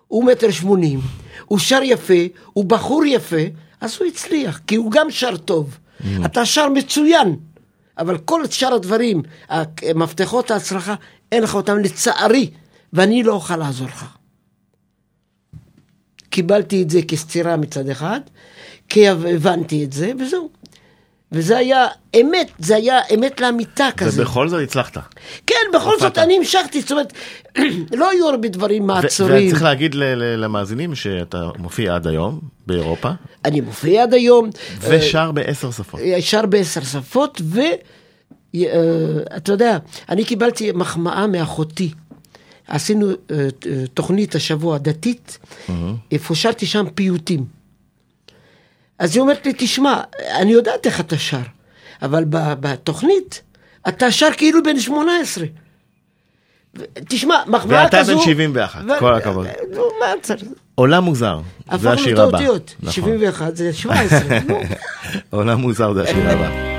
[0.10, 0.99] הוא מטר שמונים,
[1.45, 2.14] הוא שר יפה,
[2.53, 3.41] הוא בחור יפה,
[3.82, 5.78] אז הוא הצליח, כי הוא גם שר טוב.
[6.26, 7.36] אתה שר מצוין,
[7.97, 9.22] אבל כל שאר הדברים,
[9.95, 10.95] מפתחות ההצלחה,
[11.32, 12.49] אין לך אותם לצערי,
[12.93, 14.05] ואני לא אוכל לעזור לך.
[16.30, 18.20] קיבלתי את זה כסתירה מצד אחד,
[18.89, 20.49] כי הבנתי את זה, וזהו.
[21.32, 21.88] וזה היה
[22.21, 24.21] אמת, זה היה אמת לאמיתה כזה.
[24.21, 24.97] ובכל זאת הצלחת.
[25.47, 26.17] כן, בכל זאת.
[26.17, 27.13] אני המשכתי, זאת אומרת,
[27.99, 29.47] לא היו הרבה דברים מעצורים.
[29.47, 29.95] וצריך להגיד
[30.38, 33.09] למאזינים שאתה מופיע עד היום באירופה,
[33.45, 34.49] אני מופיע עד היום,
[34.82, 35.99] ושר בעשר שפות.
[35.99, 37.41] אה, שר בעשר שפות,
[38.53, 39.77] ואתה יודע,
[40.09, 41.91] אני קיבלתי מחמאה מאחותי.
[42.67, 43.47] עשינו אה, אה,
[43.93, 45.39] תוכנית השבוע דתית,
[46.11, 47.59] איפה שרתי שם פיוטים.
[49.00, 50.02] אז היא אומרת לי, תשמע,
[50.36, 51.38] אני יודעת איך אתה שר,
[52.02, 53.41] אבל בתוכנית
[53.88, 55.45] אתה שר כאילו בן 18.
[56.78, 58.18] ו- תשמע, מחמאה ואתה כזו...
[58.18, 59.47] בן 71, ו- כל הכבוד.
[59.72, 60.43] נו, מה צריך?
[60.76, 62.38] עולם מוזר, זה הפכנו את השיר הבא.
[62.38, 62.93] האותיות, נכון.
[62.93, 64.60] 71 זה 17, נו.
[65.30, 66.78] עולם מוזר זה השיר הבא.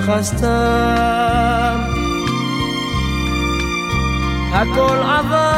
[0.00, 1.80] ככה סתם.
[4.52, 5.57] הכל עבר,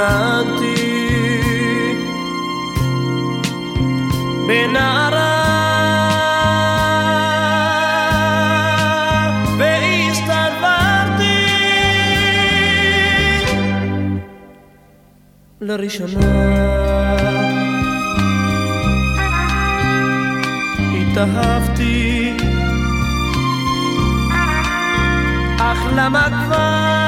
[0.00, 1.40] התבוננתי
[4.46, 5.42] בנערה
[9.58, 11.46] והסתלברתי
[15.60, 16.26] לראשונה
[20.92, 22.36] התאהבתי
[25.58, 26.99] אך למה כבר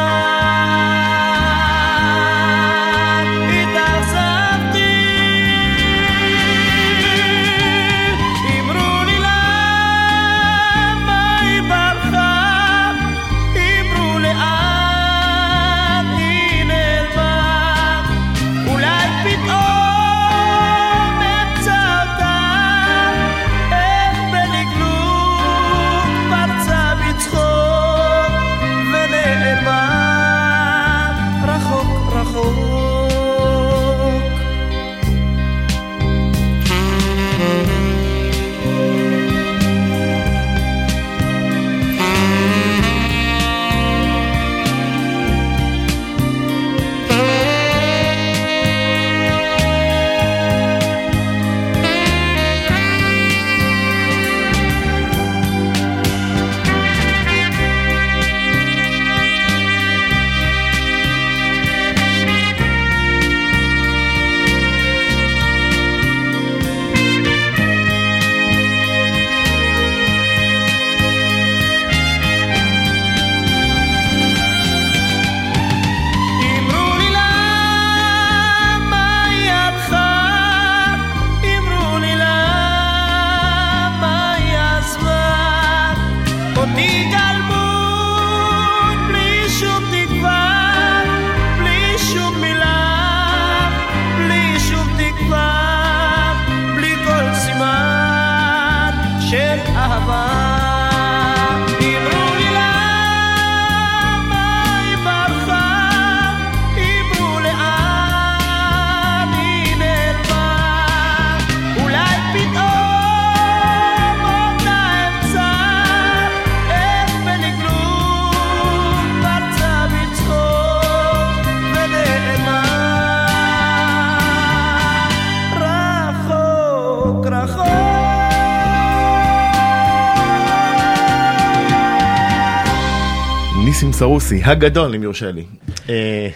[133.83, 135.45] ניסים סרוסי, הגדול אם יורשה לי.
[135.89, 136.29] אה,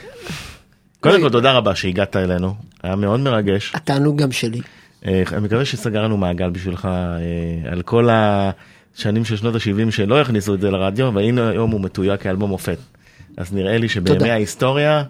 [0.99, 3.71] קודם כל תודה רבה שהגעת אלינו, היה מאוד מרגש.
[3.75, 4.61] התענוג גם שלי.
[5.05, 10.55] אה, אני מקווה שסגרנו מעגל בשבילך אה, על כל השנים של שנות ה-70 שלא הכניסו
[10.55, 12.77] את זה לרדיו, והנה היום הוא מתויג כאלבום מופת.
[13.37, 14.29] אז נראה לי שבימי.
[14.29, 15.03] ההיסטוריה,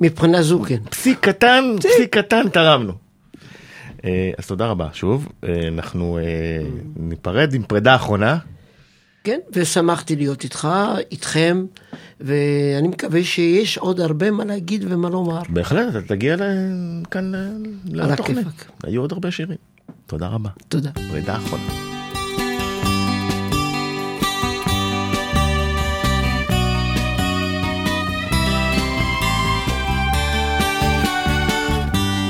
[0.00, 0.78] מבחינה זו כן.
[0.90, 2.92] פסיק קטן, פסיק קטן תרמנו.
[4.38, 5.28] אז תודה רבה שוב,
[5.68, 6.18] אנחנו
[6.96, 8.38] ניפרד עם פרידה אחרונה.
[9.24, 10.68] כן, ושמחתי להיות איתך,
[11.10, 11.64] איתכם,
[12.20, 15.42] ואני מקווה שיש עוד הרבה מה להגיד ומה לומר.
[15.48, 16.36] בהחלט, אתה תגיע
[17.10, 17.32] כאן
[17.86, 18.46] לתוכנית.
[18.82, 19.56] היו עוד הרבה שירים.
[20.06, 20.50] תודה רבה.
[20.68, 20.90] תודה.
[21.10, 21.64] פרידה אחרונה.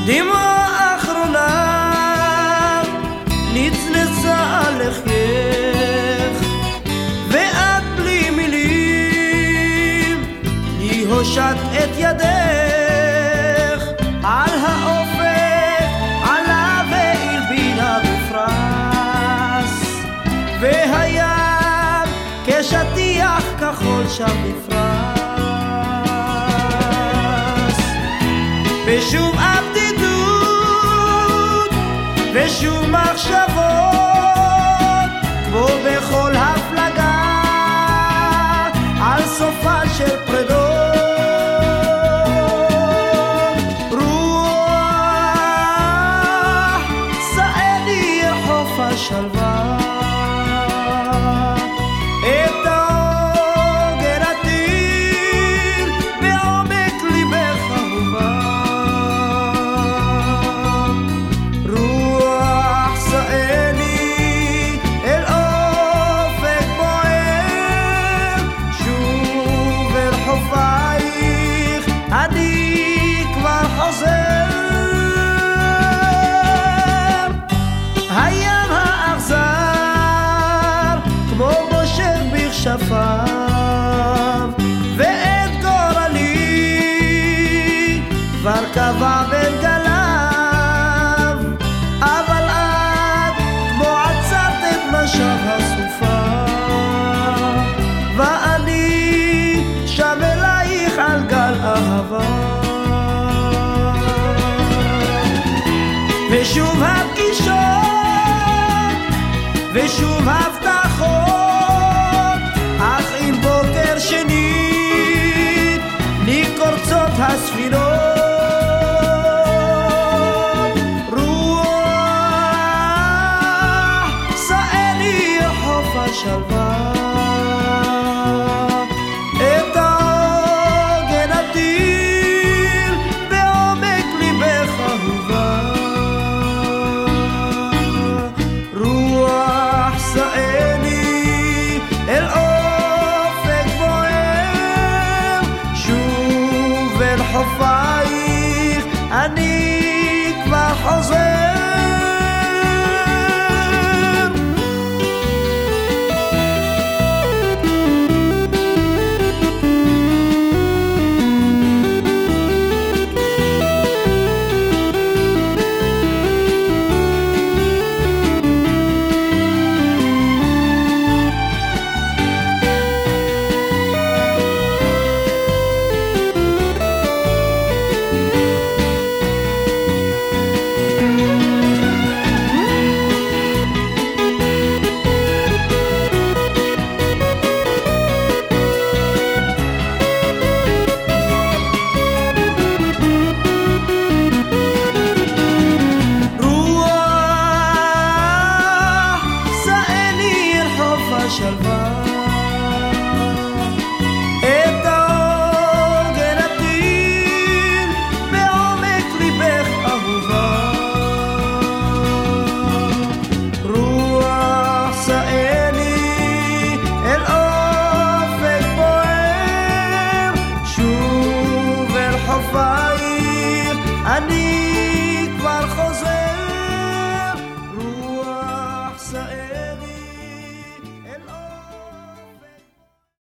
[0.06, 0.53] דמעה
[11.24, 13.82] הושט את ידך
[14.22, 15.88] על האופק
[16.22, 19.74] עלה והלבינה בפרס
[20.60, 22.08] והים
[22.46, 24.74] כשטיח כחול שם נפרס
[28.86, 30.54] ושוב הבדידות,
[32.34, 33.93] ושוב מחשבות,